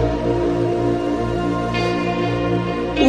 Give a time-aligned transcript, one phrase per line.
[0.00, 0.49] thank you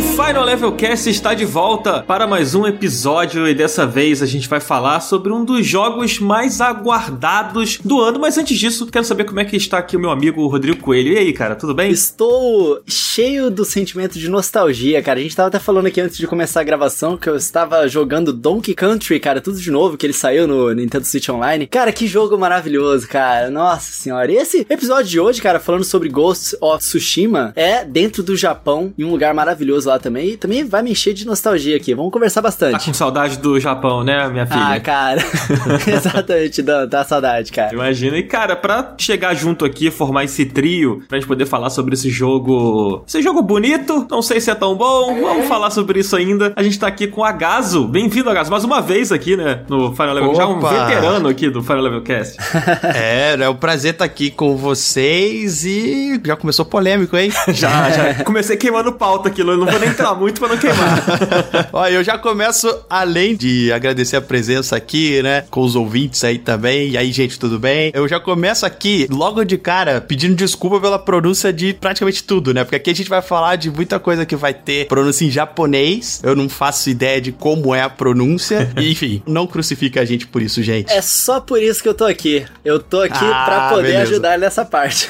[0.02, 4.48] Final Level Cast está de volta para mais um episódio e dessa vez a gente
[4.48, 8.20] vai falar sobre um dos jogos mais aguardados do ano.
[8.20, 11.14] Mas antes disso, quero saber como é que está aqui o meu amigo Rodrigo Coelho.
[11.14, 11.92] E aí, cara, tudo bem?
[11.92, 15.20] Estou cheio do sentimento de nostalgia, cara.
[15.20, 18.34] A gente tava até falando aqui antes de começar a gravação que eu estava jogando
[18.34, 21.68] Donkey Country, cara, tudo de novo, que ele saiu no Nintendo Switch Online.
[21.68, 23.50] Cara, que jogo maravilhoso, cara.
[23.50, 24.32] Nossa senhora.
[24.32, 28.94] E esse episódio de hoje, cara, falando sobre Ghost of Tsushima, é dentro do Japão,
[28.98, 30.30] em um lugar maravilhoso lá também.
[30.30, 31.94] E também vai me encher de nostalgia aqui.
[31.94, 32.80] Vamos conversar bastante.
[32.80, 34.60] Tá com saudade do Japão, né, minha filha?
[34.60, 35.22] Ah, cara.
[35.88, 37.74] Exatamente, dá, dá saudade, cara.
[37.74, 38.18] Imagina.
[38.18, 42.10] E, cara, pra chegar junto aqui, formar esse trio, pra gente poder falar sobre esse
[42.10, 43.04] jogo.
[43.08, 46.54] Esse jogo bonito, não sei se é tão bom, vamos falar sobre isso ainda.
[46.56, 47.88] A gente tá aqui com o Agaso.
[47.88, 50.36] Bem-vindo, Agaso, mais uma vez aqui, né, no Final Level.
[50.36, 52.38] Já um veterano aqui do Final Level Cast.
[52.96, 57.32] é, é um prazer estar aqui com vocês e já começou polêmico, hein?
[57.50, 58.24] já, já.
[58.24, 61.04] Comecei queimando pauta aqui, não vou nem entrar muito pra não queimar.
[61.74, 66.38] Olha, eu já começo, além de agradecer a presença aqui, né, com os ouvintes aí
[66.38, 66.90] também.
[66.92, 67.92] E aí, gente, tudo bem?
[67.94, 72.64] Eu já começo aqui, logo de cara, pedindo desculpa pela pronúncia de praticamente tudo, né?
[72.64, 76.22] Porque aqui a gente vai falar de muita coisa que vai ter pronúncia em japonês.
[76.24, 78.72] Eu não faço ideia de como é a pronúncia.
[78.82, 80.92] E, enfim, não crucifica a gente por isso, gente.
[80.92, 82.46] É só por isso que eu tô aqui.
[82.66, 84.02] Eu tô aqui ah, pra poder beleza.
[84.04, 85.08] ajudar nessa parte.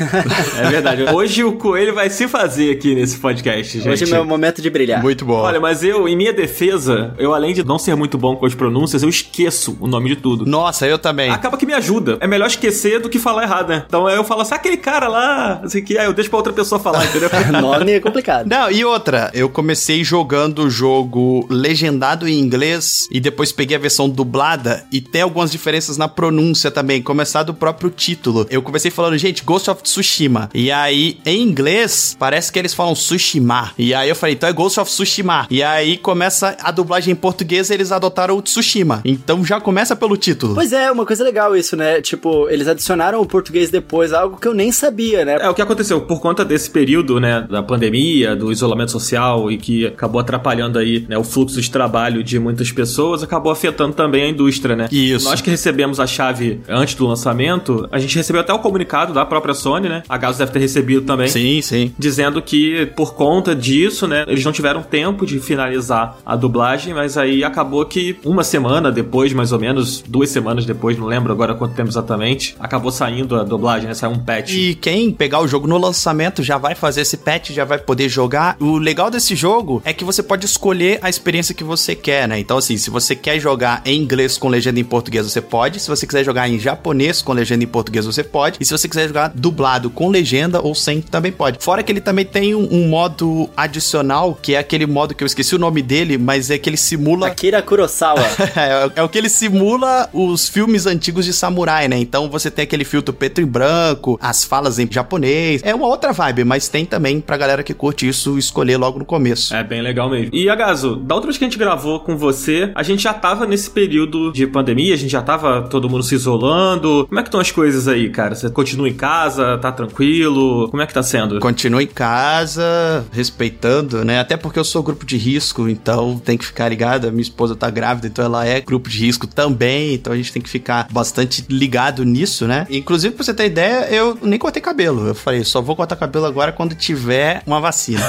[0.58, 1.04] é verdade.
[1.14, 3.88] Hoje o coelho vai se fazer aqui nesse podcast, gente.
[3.88, 5.02] Hoje é meu momento de brilhar.
[5.02, 5.40] Muito bom.
[5.40, 8.56] Olha, mas eu, em minha defesa, eu além de não ser muito bom com as
[8.56, 10.46] pronúncias, eu esqueço o nome de tudo.
[10.46, 11.30] Nossa, eu também.
[11.32, 12.18] Acaba que me ajuda.
[12.20, 13.84] É melhor esquecer do que falar errado, né?
[13.88, 16.80] Então eu falo assim, aquele cara lá, assim que, aí eu deixo pra outra pessoa
[16.80, 17.30] falar, entendeu?
[17.62, 18.48] nome é complicado.
[18.48, 23.80] Não, e outra, eu comecei jogando o jogo legendado em inglês e depois peguei a
[23.80, 28.46] versão dublada e tem algumas diferenças na pronúncia também, começar do próprio título.
[28.50, 30.50] Eu comecei falando, gente, Ghost of Tsushima.
[30.54, 33.72] E aí, em inglês, parece que eles falam Tsushima.
[33.78, 35.48] E aí eu falei, então é Ghost of Tsushima.
[35.50, 39.02] E aí começa a dublagem em português, eles adotaram o Tsushima.
[39.04, 40.54] Então já começa pelo título.
[40.54, 42.02] Pois é, uma coisa legal isso, né?
[42.02, 45.38] Tipo, eles adicionaram o português depois, algo que eu nem sabia, né?
[45.42, 49.58] É, o que aconteceu, por conta desse período, né, da pandemia, do isolamento social e
[49.58, 54.24] que acabou atrapalhando aí, né, o fluxo de trabalho de muitas pessoas, acabou afetando também
[54.24, 54.88] a indústria, né?
[54.92, 55.26] Isso.
[55.26, 59.26] Nós que recebemos a chave antes do lançamento, a gente recebeu até o comunicado da
[59.26, 60.04] própria Sony, né?
[60.10, 61.28] A Gaso deve ter recebido também.
[61.28, 61.94] Sim, sim.
[61.98, 67.18] Dizendo que por conta disso, né, eles não tiveram tempo de finalizar a dublagem, mas
[67.18, 71.56] aí acabou que uma semana depois, mais ou menos, duas semanas depois, não lembro agora
[71.56, 73.94] quanto tempo exatamente, acabou saindo a dublagem, né?
[73.94, 74.54] Saiu um patch.
[74.54, 78.10] E quem pegar o jogo no lançamento já vai fazer esse patch, já vai poder
[78.10, 78.56] jogar.
[78.60, 82.40] O legal desse jogo é que você pode escolher a experiência que você quer, né?
[82.40, 85.80] Então, assim, se você quer jogar em inglês com legenda em português, você pode.
[85.80, 88.58] Se você quiser jogar em japonês com legenda em português, você pode.
[88.60, 91.64] E se você quiser jogar dublado com legenda ou sem, também pode.
[91.64, 95.26] Fora que ele também tem um, um modo adicional, que é aquele modo que eu
[95.26, 97.28] esqueci o nome dele, mas é que ele simula.
[97.28, 98.22] Akira Kurosawa.
[98.56, 101.98] é, é, o que ele simula os filmes antigos de samurai, né?
[101.98, 105.62] Então você tem aquele filtro preto e branco, as falas em japonês.
[105.64, 109.06] É uma outra vibe, mas tem também pra galera que curte isso escolher logo no
[109.06, 109.56] começo.
[109.56, 110.30] É bem legal mesmo.
[110.34, 113.46] E Agaso, da outra vez que a gente gravou com você, a gente já tava
[113.46, 117.06] nesse período de pandemia, a gente já tava todo mundo se isolando.
[117.08, 118.36] Como é que estão as coisas aí, cara?
[118.36, 120.70] Você continua em casa, tá tranquilo?
[120.70, 121.40] Como é que tá sendo?
[121.40, 124.11] Continua em casa, respeitando, né?
[124.20, 127.08] Até porque eu sou grupo de risco, então tem que ficar ligado.
[127.08, 130.32] A minha esposa tá grávida, então ela é grupo de risco também, então a gente
[130.32, 132.66] tem que ficar bastante ligado nisso, né?
[132.70, 135.08] Inclusive, pra você ter ideia, eu nem cortei cabelo.
[135.08, 138.02] Eu falei, só vou cortar cabelo agora quando tiver uma vacina.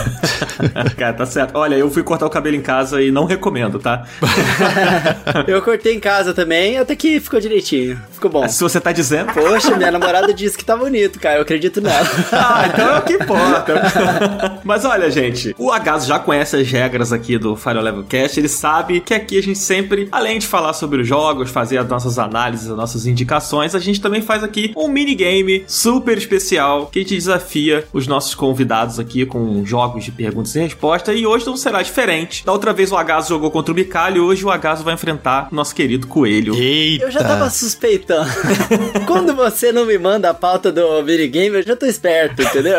[0.97, 1.57] Cara, tá certo.
[1.57, 4.05] Olha, eu fui cortar o cabelo em casa e não recomendo, tá?
[5.47, 8.01] eu cortei em casa também, até que ficou direitinho.
[8.13, 8.49] Ficou bom.
[8.49, 9.33] Se você tá dizendo.
[9.33, 11.37] Poxa, minha namorada disse que tá bonito, cara.
[11.37, 12.07] Eu acredito nela.
[12.33, 13.75] ah, então é o que importa.
[14.65, 18.41] Mas olha, gente, o Agaso já conhece as regras aqui do Fire Level Cast.
[18.41, 21.87] Ele sabe que aqui a gente sempre, além de falar sobre os jogos, fazer as
[21.87, 27.01] nossas análises, as nossas indicações, a gente também faz aqui um minigame super especial que
[27.01, 31.15] a gente desafia os nossos convidados aqui com jogos de perguntas e respostas.
[31.19, 32.43] E hoje não será diferente.
[32.47, 35.49] Da outra vez o Agaso jogou contra o Micalho e hoje o Agaso vai enfrentar
[35.53, 36.55] o nosso querido Coelho.
[36.55, 37.05] Eita.
[37.05, 38.31] Eu já tava suspeitando.
[39.07, 42.79] Quando você não me manda a pauta do minigame, eu já tô esperto, entendeu?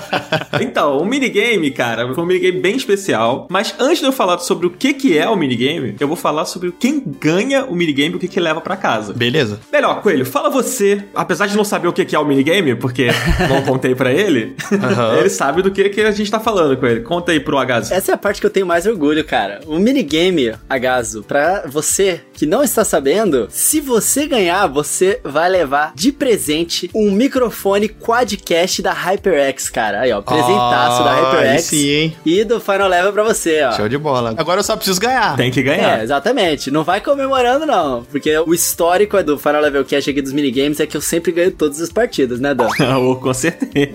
[0.60, 3.46] então, o minigame, cara, foi um minigame minigame bem especial.
[3.48, 6.44] Mas antes de eu falar sobre o que, que é o minigame, eu vou falar
[6.44, 9.12] sobre quem ganha o minigame e o que, que leva para casa.
[9.12, 9.60] Beleza.
[9.72, 13.08] Melhor, Coelho, fala você, apesar de não saber o que, que é o minigame, porque
[13.48, 15.18] não contei para ele, uhum.
[15.18, 17.02] ele sabe do que, que a gente tá falando, Coelho.
[17.04, 17.92] Conta aí pro Agaso.
[17.92, 19.60] Essa é a parte que eu tenho mais orgulho, cara.
[19.66, 25.92] O minigame, Agaso, pra você que não está sabendo, se você ganhar, você vai levar
[25.94, 30.00] de presente um microfone quadcast da HyperX, cara.
[30.00, 32.16] Aí, ó, presentaço oh, da HyperX sim, hein?
[32.24, 33.72] e do Final Level pra você, ó.
[33.72, 34.34] Show de bola.
[34.36, 35.36] Agora eu só preciso ganhar.
[35.36, 36.00] Tem que ganhar.
[36.00, 36.70] É, exatamente.
[36.70, 38.04] Não vai comemorando, não.
[38.04, 41.32] Porque o histórico é do Final Level Cast aqui dos minigames é que eu sempre
[41.32, 42.68] ganho todas as partidas, né, Dan?
[42.98, 43.92] oh, com certeza.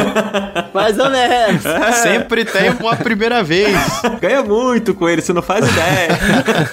[0.72, 1.64] Mais ou menos.
[1.64, 1.92] É.
[1.92, 3.76] Sempre tem uma primeira vez.
[4.20, 6.18] Ganha muito com ele, você não faz ideia.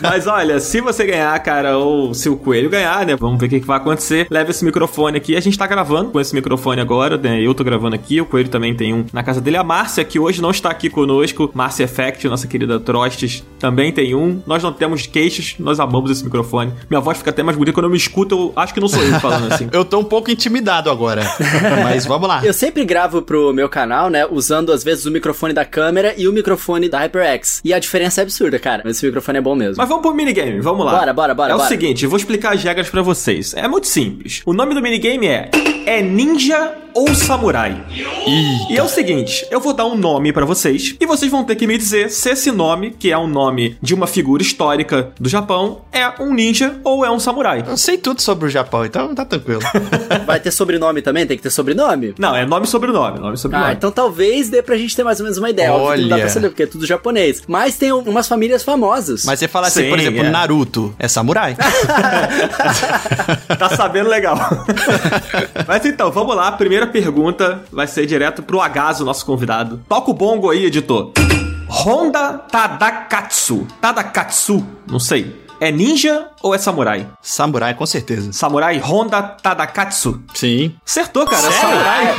[0.02, 3.16] Mas olha, se você ganhar, cara, ou se o coelho ganhar, né?
[3.16, 4.28] Vamos ver o que, que vai acontecer.
[4.30, 5.36] Leva esse microfone aqui.
[5.36, 7.42] A gente tá gravando com esse microfone agora, né?
[7.42, 9.58] Eu tô gravando aqui, o coelho também tem um na casa dele.
[9.58, 14.16] A Márcia, que hoje não está aqui conosco, Márcia Effect, nossa querida Trostes, também tem
[14.16, 14.42] um.
[14.46, 16.72] Nós não temos queixos, nós amamos esse microfone.
[16.90, 19.04] Minha voz fica até mais bonita quando eu me escuto, eu acho que não sou
[19.04, 19.68] eu falando assim.
[19.74, 21.24] eu tô um pouco intimidado agora.
[21.84, 22.46] Mas vamos lá.
[22.46, 24.26] Eu sempre gravo pro meu canal, né?
[24.30, 27.62] Usando às vezes o microfone da câmera e o microfone da HyperX.
[27.66, 28.84] E a diferença é absurda, cara.
[28.88, 29.76] Esse microfone é bom mesmo.
[29.78, 30.92] Mas vamos pro minigame, vamos lá.
[30.92, 31.54] Bora, bora, bora.
[31.54, 31.66] É bora.
[31.66, 33.54] o seguinte, eu vou explicar as regras para vocês.
[33.56, 34.42] É muito simples.
[34.46, 35.50] O nome do minigame é
[35.88, 37.82] É Ninja ou Samurai?
[37.92, 38.74] Eita.
[38.74, 41.56] E é o seguinte, eu vou dar um nome para vocês e vocês vão ter
[41.56, 45.30] que me dizer se esse nome, que é um nome de uma figura histórica do
[45.30, 47.64] Japão, é um ninja ou é um samurai.
[47.66, 49.62] Eu sei tudo sobre o Japão, então tá tranquilo.
[50.28, 51.26] Vai ter sobrenome também?
[51.26, 52.14] Tem que ter sobrenome?
[52.20, 53.70] Não, é nome e sobrenome, nome e sobrenome.
[53.70, 55.72] Ah, então talvez dê pra gente ter mais ou menos uma ideia.
[55.72, 56.02] Olha.
[56.02, 57.44] Não dá pra saber, porque é tudo japonês.
[57.48, 59.24] Mas tem umas famílias famosas.
[59.24, 60.30] Mas você fala assim, Sim, por exemplo, é.
[60.30, 61.56] Naruto é samurai.
[63.58, 64.38] tá sabendo legal.
[65.68, 66.48] Mas então, vamos lá.
[66.48, 69.82] A primeira pergunta vai ser direto pro Agaso, nosso convidado.
[69.88, 71.12] Toca o bongo aí, editor.
[71.70, 73.68] Honda Tadakatsu.
[73.82, 75.46] Tadakatsu, não sei.
[75.60, 77.08] É ninja ou é samurai?
[77.22, 78.32] Samurai, com certeza.
[78.32, 80.22] Samurai Honda Tadakatsu.
[80.34, 80.76] Sim.
[80.86, 81.48] Acertou, cara.
[81.48, 81.70] É Sério?
[81.70, 82.16] Samurai.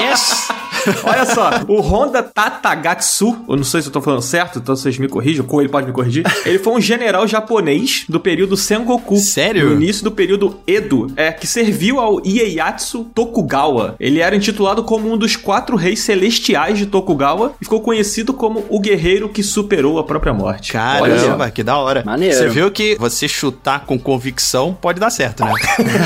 [0.10, 0.48] yes!
[1.04, 4.98] Olha só, o Honda Tatagatsu, eu não sei se eu tô falando certo, então vocês
[4.98, 6.24] me corrijam, ou ele pode me corrigir.
[6.44, 9.16] Ele foi um general japonês do período Sengoku.
[9.16, 9.70] Sério?
[9.70, 13.96] No início do período Edo, é, que serviu ao Ieyasu Tokugawa.
[13.98, 18.64] Ele era intitulado como um dos quatro reis celestiais de Tokugawa e ficou conhecido como
[18.68, 20.72] o guerreiro que superou a própria morte.
[20.72, 22.02] Caramba, que da hora.
[22.04, 22.36] Maneiro.
[22.36, 25.52] Você viu que você chutar com convicção pode dar certo, né?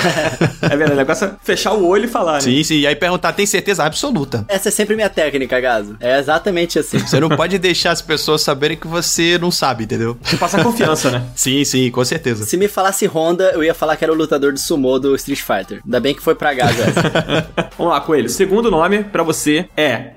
[0.63, 2.41] é verdade, o negócio é fechar o olho e falar, né?
[2.41, 2.81] Sim, sim.
[2.81, 4.45] E aí perguntar, tem certeza absoluta.
[4.49, 5.97] Essa é sempre minha técnica, Gaso.
[6.01, 6.99] É exatamente assim.
[6.99, 10.17] Você não pode deixar as pessoas saberem que você não sabe, entendeu?
[10.23, 11.27] Você passar confiança, né?
[11.35, 12.45] sim, sim, com certeza.
[12.45, 15.41] Se me falasse Honda, eu ia falar que era o lutador de sumô do Street
[15.41, 15.81] Fighter.
[15.85, 17.47] Ainda bem que foi pra Gaso essa.
[17.77, 18.29] Vamos lá, Coelho.
[18.29, 20.13] Segundo nome para você é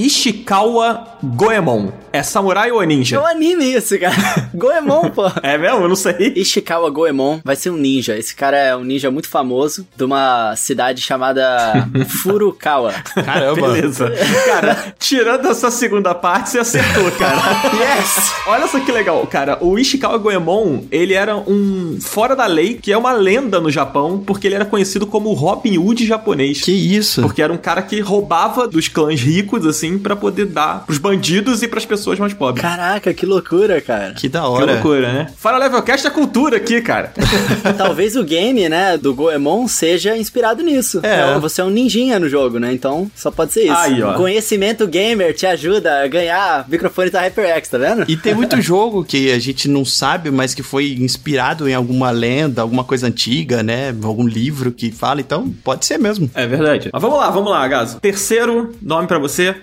[0.00, 1.90] Ishikawa Goemon.
[2.12, 3.16] É samurai ou é ninja?
[3.16, 4.16] É um anime isso, cara.
[4.52, 5.30] Goemon, pô.
[5.42, 5.82] É mesmo?
[5.82, 6.32] Eu não sei.
[6.34, 8.16] Ishikawa Goemon vai ser um ninja.
[8.16, 11.86] Esse cara é um ninja muito famoso de uma cidade chamada
[12.22, 12.92] Furukawa.
[13.24, 13.72] Caramba.
[13.72, 14.10] Beleza.
[14.46, 17.40] Cara, tirando essa segunda parte, você acertou, cara.
[17.78, 18.32] yes!
[18.46, 19.58] Olha só que legal, cara.
[19.60, 24.18] O Ishikawa Goemon, ele era um fora da lei, que é uma lenda no Japão,
[24.26, 26.62] porque ele era conhecido como o Robin Hood japonês.
[26.62, 27.22] Que isso?
[27.22, 31.62] Porque era um cara que roubava dos clãs ricos, assim, para poder dar pros bandidos
[31.62, 32.62] e pras pessoas mais pobres.
[32.62, 34.14] Caraca, que loucura, cara.
[34.14, 34.66] Que da hora.
[34.66, 35.32] Que loucura, né?
[35.36, 37.12] Fala Levelcast é cultura aqui, cara.
[37.76, 41.00] Talvez o game, né, do Goemon seja inspirado nisso.
[41.02, 41.38] É.
[41.38, 42.72] Você é um ninjinha no jogo, né?
[42.72, 43.76] Então só pode ser isso.
[43.76, 44.14] Aí, ó.
[44.14, 48.04] Conhecimento gamer te ajuda a ganhar microfone da HyperX, tá vendo?
[48.08, 52.10] E tem muito jogo que a gente não sabe, mas que foi inspirado em alguma
[52.10, 53.94] lenda, alguma coisa antiga, né?
[54.02, 56.30] Algum livro que fala, então pode ser mesmo.
[56.34, 56.90] É verdade.
[56.92, 58.00] Mas vamos lá, vamos lá, Gaso.
[58.00, 59.54] Terceiro nome para você.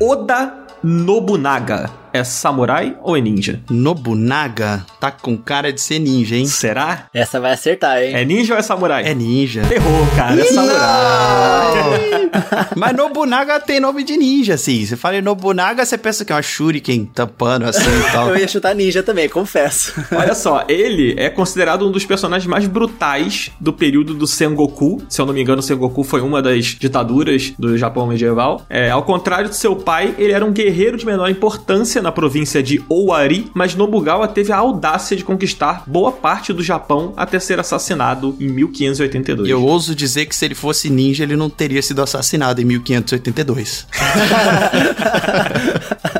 [0.00, 3.60] Oda Nobunaga é samurai ou é ninja?
[3.70, 6.46] Nobunaga tá com cara de ser ninja, hein?
[6.46, 7.06] Será?
[7.12, 8.14] Essa vai acertar, hein?
[8.14, 9.06] É ninja ou é samurai?
[9.06, 9.62] É ninja.
[9.72, 10.40] Errou, cara.
[10.40, 12.30] É samurai.
[12.76, 14.84] Mas Nobunaga tem nome de ninja, assim.
[14.84, 18.30] Você fala em Nobunaga, você pensa que é uma shuriken tampando assim e tal.
[18.30, 19.94] Eu ia chutar ninja também, confesso.
[20.12, 25.02] Olha só, ele é considerado um dos personagens mais brutais do período do Sengoku.
[25.08, 28.64] Se eu não me engano, o Sengoku foi uma das ditaduras do Japão medieval.
[28.68, 32.62] É, ao contrário de seu pai, ele era um guerreiro de menor importância na província
[32.62, 37.60] de Owari, mas Nobugawa teve a audácia de conquistar boa parte do Japão até ser
[37.60, 39.48] assassinado em 1582.
[39.48, 43.86] Eu ouso dizer que se ele fosse ninja, ele não teria sido assassinado em 1582.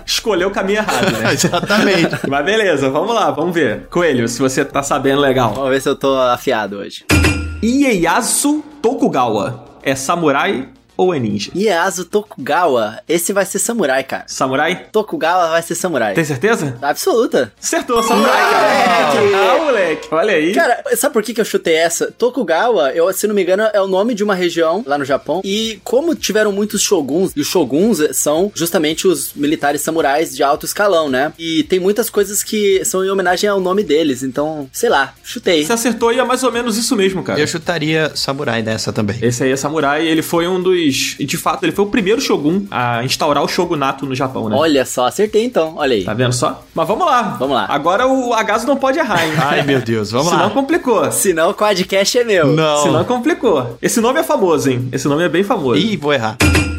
[0.05, 1.33] Escolheu o caminho errado, né?
[1.33, 2.29] Exatamente.
[2.29, 3.87] Mas beleza, vamos lá, vamos ver.
[3.91, 5.55] Coelho, se você tá sabendo legal.
[5.55, 7.05] Vamos ver se eu tô afiado hoje.
[7.63, 10.69] Ieyasu Tokugawa é samurai
[11.01, 11.51] ou é ninja?
[11.57, 14.25] Ieyasu Tokugawa, esse vai ser samurai, cara.
[14.27, 14.87] Samurai?
[14.93, 16.13] Tokugawa vai ser samurai.
[16.13, 16.77] Tem certeza?
[16.83, 17.51] Absoluta.
[17.61, 19.21] Acertou, samurai, cara.
[19.21, 19.35] Moleque!
[19.35, 20.09] Ah, moleque.
[20.11, 20.55] Olha aí.
[20.55, 22.13] Cara, sabe por que, que eu chutei essa?
[22.13, 25.41] Tokugawa, eu, se não me engano, é o nome de uma região lá no Japão.
[25.43, 30.67] E como tiveram muitos shoguns, e os shoguns são justamente os militares samurais de alto
[30.67, 31.33] escalão, né?
[31.39, 34.23] E tem muitas coisas que são em homenagem ao nome deles.
[34.23, 35.65] Então, sei lá, chutei.
[35.65, 37.41] Você acertou e é mais ou menos isso mesmo, cara.
[37.41, 39.17] Eu chutaria samurai nessa também.
[39.23, 40.90] Esse aí é samurai, ele foi um dos.
[41.19, 44.57] E de fato, ele foi o primeiro shogun a instaurar o shogunato no Japão, né?
[44.57, 46.05] Olha só, acertei então, olha aí.
[46.05, 46.65] Tá vendo só?
[46.75, 47.37] Mas vamos lá.
[47.39, 47.67] Vamos lá.
[47.69, 49.33] Agora o Agaso não pode errar, hein?
[49.41, 50.51] Ai, meu Deus, vamos Senão lá.
[50.51, 51.11] complicou.
[51.13, 52.47] Senão o quadcast é meu.
[52.49, 52.83] Não.
[52.83, 53.77] Senão complicou.
[53.81, 54.89] Esse nome é famoso, hein?
[54.93, 55.79] Esse nome é bem famoso.
[55.81, 56.37] Ih, vou errar.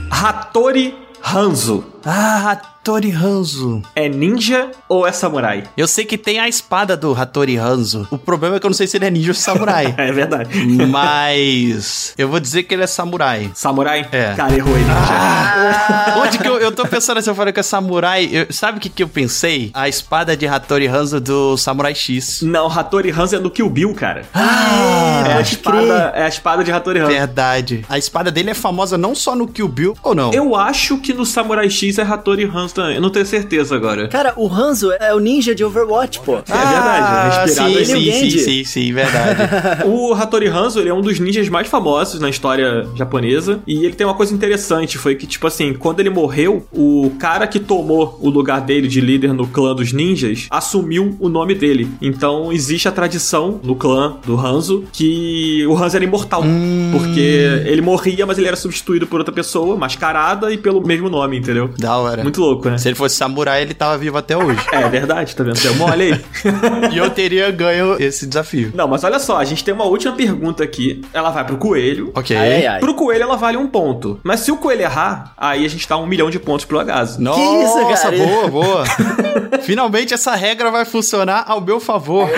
[0.10, 1.84] Hattori Hanzo.
[2.06, 3.84] Ah, Hattori Hanzo.
[3.96, 5.66] É ninja ou é samurai?
[5.78, 8.08] Eu sei que tem a espada do Hattori Hanzo.
[8.10, 9.94] O problema é que eu não sei se ele é ninja ou samurai.
[10.02, 10.50] É verdade.
[10.88, 13.52] Mas eu vou dizer que ele é samurai.
[13.54, 14.08] Samurai?
[14.12, 14.34] É.
[14.34, 14.88] Cara, errou ele.
[14.90, 18.28] Ah, Onde que eu, eu tô pensando assim, eu falei que é samurai.
[18.32, 19.70] eu- sabe o que, que eu pensei?
[19.76, 22.42] A espada de Hattori Hanzo do Samurai X.
[22.42, 24.24] Não, Hattori Hanzo é do Kill Bill, cara.
[24.34, 27.12] Ah, é, a espada, é a espada de Hattori Hanzo.
[27.12, 27.86] verdade.
[27.88, 30.34] A espada dele é famosa não só no Kill Bill, ou não?
[30.34, 32.96] Eu acho que no Samurai X é Hattori Hanzo também.
[32.96, 34.08] Eu não tenho certeza agora.
[34.08, 36.38] Cara, o Hanzo é o ninja de Overwatch, pô.
[36.38, 38.40] É verdade, é inspirado sim, em sim, Genji.
[38.40, 39.42] sim, sim, sim, verdade.
[39.86, 43.60] O Hattori Hanzo, ele é um dos ninjas mais famosos na história japonesa.
[43.66, 47.48] E ele tem uma coisa interessante, foi que, tipo assim, quando ele morreu, o cara
[47.48, 51.90] que tomou o lugar dele de líder no clã dos ninjas, assumiu o nome dele.
[52.01, 56.44] Então, existe a tradição no clã do Hanzo, que o Hanzo era imortal.
[56.92, 57.20] Porque
[57.66, 61.70] ele morria, mas ele era substituído por outra pessoa, mascarada e pelo mesmo nome, entendeu?
[61.78, 62.24] da hora.
[62.24, 62.77] Muito louco, né?
[62.77, 64.60] Se ele fosse samurai, ele tava vivo até hoje.
[64.72, 65.60] É verdade, tá vendo?
[65.60, 66.22] Deu mole aí.
[66.94, 68.72] e eu teria ganho esse desafio.
[68.75, 71.01] Não, mas olha só, a gente tem uma última pergunta aqui.
[71.13, 72.12] Ela vai pro coelho.
[72.15, 72.36] Ok.
[72.36, 72.80] Ai, ai, ai.
[72.80, 74.20] Pro coelho ela vale um ponto.
[74.24, 77.22] Mas se o coelho errar, aí a gente dá um milhão de pontos pro Agaso.
[77.22, 78.18] Nossa, isso, cara?
[78.18, 78.84] boa, boa.
[79.63, 82.30] Finalmente essa regra vai funcionar ao meu favor.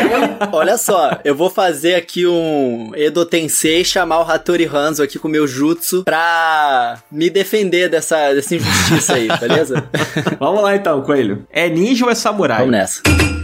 [0.51, 5.27] Olha só, eu vou fazer aqui um Edo Tensei chamar o Hattori Hanzo aqui com
[5.27, 9.83] o meu jutsu pra me defender dessa, dessa injustiça aí, beleza?
[10.39, 11.45] Vamos lá então, coelho.
[11.51, 12.59] É ninja ou é samurai?
[12.59, 13.01] Vamos nessa.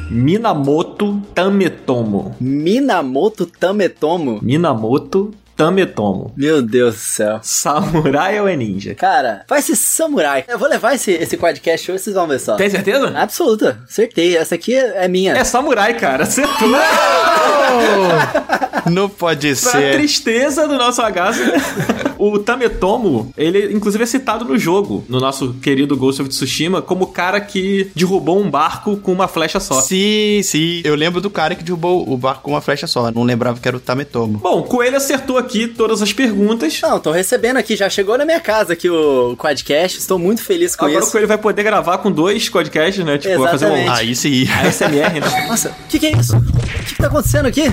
[0.09, 2.35] Minamoto Tametomo.
[2.39, 4.39] Minamoto Tametomo.
[4.41, 6.31] Minamoto Tametomo.
[6.37, 7.39] Meu Deus do céu.
[7.43, 8.95] Samurai ou é ninja?
[8.95, 10.45] Cara, vai ser samurai.
[10.47, 12.55] Eu vou levar esse, esse quadcast hoje, vocês vão ver só.
[12.55, 13.09] Tem certeza?
[13.17, 14.37] Absoluta, acertei.
[14.37, 15.33] Essa aqui é minha.
[15.33, 16.23] É samurai, cara.
[16.23, 16.69] Acertou.
[18.89, 19.93] Não pode Pra ser.
[19.95, 21.41] tristeza do nosso Agaso.
[22.17, 27.03] o Tametomo, ele inclusive é citado no jogo, no nosso querido Ghost of Tsushima, como
[27.03, 29.81] o cara que derrubou um barco com uma flecha só.
[29.81, 30.81] Sim, sim.
[30.83, 33.11] Eu lembro do cara que derrubou o barco com uma flecha só.
[33.11, 34.37] Não lembrava que era o Tametomo.
[34.39, 36.79] Bom, o Coelho acertou aqui todas as perguntas.
[36.82, 40.75] Não, tô recebendo aqui, já chegou na minha casa aqui o quadcast, estou muito feliz
[40.75, 41.12] com Agora o isso.
[41.12, 43.18] Coelho vai poder gravar com dois podcasts, né?
[43.18, 44.00] Tipo, vai fazer um Exatamente.
[44.00, 44.48] Aí sim.
[44.50, 45.48] ASMR, né?
[45.48, 46.38] Nossa, o que, que é isso?
[46.38, 46.41] O
[46.86, 47.72] que, que tá acontecendo aqui?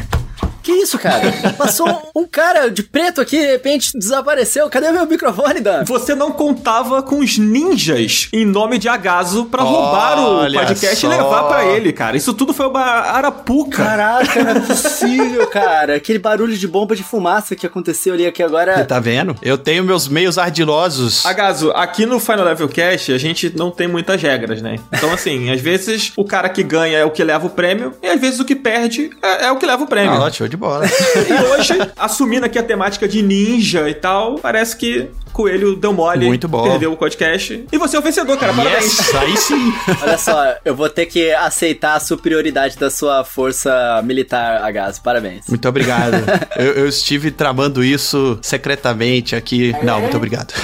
[0.67, 1.33] Que isso, cara?
[1.57, 4.69] Passou um, um cara de preto aqui, de repente desapareceu.
[4.69, 5.85] Cadê meu microfone, Dan?
[5.85, 11.07] Você não contava com os ninjas em nome de Agaso pra roubar o podcast só.
[11.07, 12.17] e levar pra ele, cara.
[12.17, 13.85] Isso tudo foi uma arapuca.
[13.85, 15.95] Caraca, não é possível, cara.
[15.95, 18.85] Aquele barulho de bomba de fumaça que aconteceu ali aqui agora.
[18.85, 19.37] Tá vendo?
[19.43, 21.25] Eu tenho meus meios ardilosos.
[21.25, 24.81] Agaso, aqui no Final Level Cast a gente não tem muitas regras, né?
[24.93, 28.09] Então, assim, às vezes o cara que ganha é o que leva o prêmio, e
[28.09, 30.21] às vezes o que perde é, é o que leva o prêmio.
[30.21, 30.87] Ah, show de bola.
[31.29, 36.25] E hoje, assumindo aqui a temática de ninja e tal, parece que Coelho deu mole.
[36.25, 36.63] Muito bom.
[36.63, 37.67] Perdeu o podcast.
[37.71, 38.55] E você é o vencedor, cara.
[38.55, 38.99] Parabéns.
[38.99, 39.75] yes, aí sim.
[40.01, 45.03] Olha só, eu vou ter que aceitar a superioridade da sua força militar, Agaso.
[45.03, 45.47] Parabéns.
[45.47, 46.15] Muito obrigado.
[46.57, 49.75] Eu, eu estive tramando isso secretamente aqui.
[49.83, 50.55] Não, muito obrigado.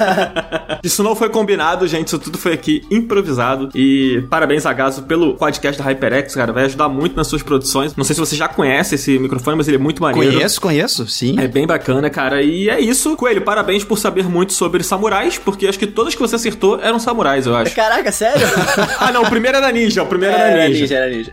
[0.82, 2.06] Isso não foi combinado, gente.
[2.06, 3.68] Isso tudo foi aqui improvisado.
[3.74, 6.54] E parabéns, Agaso, pelo podcast da HyperX, cara.
[6.54, 7.94] Vai ajudar muito nas suas produções.
[7.94, 10.32] Não sei se você já conhece esse microfone, mas ele é muito maneiro.
[10.32, 11.38] conheço, conheço, sim.
[11.38, 12.42] É bem bacana, cara.
[12.42, 13.14] E é isso.
[13.14, 17.00] Coelho, parabéns por saber muito sobre samurais, porque acho que todas que você acertou eram
[17.00, 17.74] samurais, eu acho.
[17.74, 18.46] Caraca, sério?
[19.00, 20.04] ah, não, o primeiro era ninja.
[20.04, 20.80] O primeiro era Era ninja.
[20.80, 21.32] ninja, era ninja.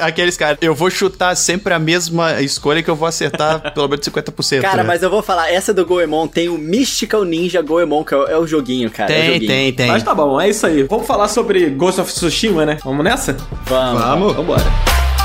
[0.00, 4.06] Aqueles caras, eu vou chutar sempre a mesma escolha que eu vou acertar pelo menos
[4.08, 4.62] 50%.
[4.62, 4.82] Cara, né?
[4.84, 8.24] mas eu vou falar, essa do Goemon tem o Mystical Ninja Goemon, que é o,
[8.24, 9.12] é o joguinho, cara.
[9.12, 9.50] é o Tem, joguinho.
[9.50, 9.86] tem, tem.
[9.88, 10.82] Mas tá bom, é isso aí.
[10.84, 12.78] Vamos falar sobre Ghost of Tsushima, né?
[12.82, 13.36] Vamos nessa?
[13.66, 14.00] Vamos.
[14.00, 14.32] Vamos.
[14.34, 15.15] Vambora.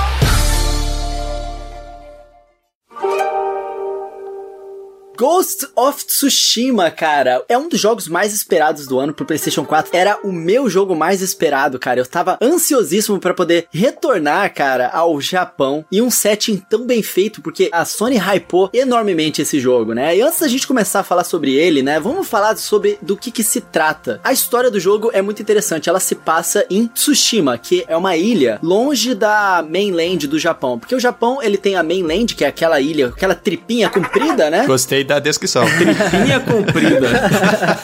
[5.21, 9.95] Ghost of Tsushima, cara, é um dos jogos mais esperados do ano pro PlayStation 4.
[9.95, 11.99] Era o meu jogo mais esperado, cara.
[11.99, 17.39] Eu tava ansiosíssimo para poder retornar, cara, ao Japão e um setting tão bem feito,
[17.39, 20.17] porque a Sony hypou enormemente esse jogo, né?
[20.17, 23.29] E antes da gente começar a falar sobre ele, né, vamos falar sobre do que
[23.29, 24.19] que se trata.
[24.23, 25.87] A história do jogo é muito interessante.
[25.87, 30.95] Ela se passa em Tsushima, que é uma ilha longe da mainland do Japão, porque
[30.95, 34.65] o Japão ele tem a mainland, que é aquela ilha, aquela tripinha comprida, né?
[34.65, 35.65] Gostei da descrição.
[35.77, 37.09] Tripinha comprida.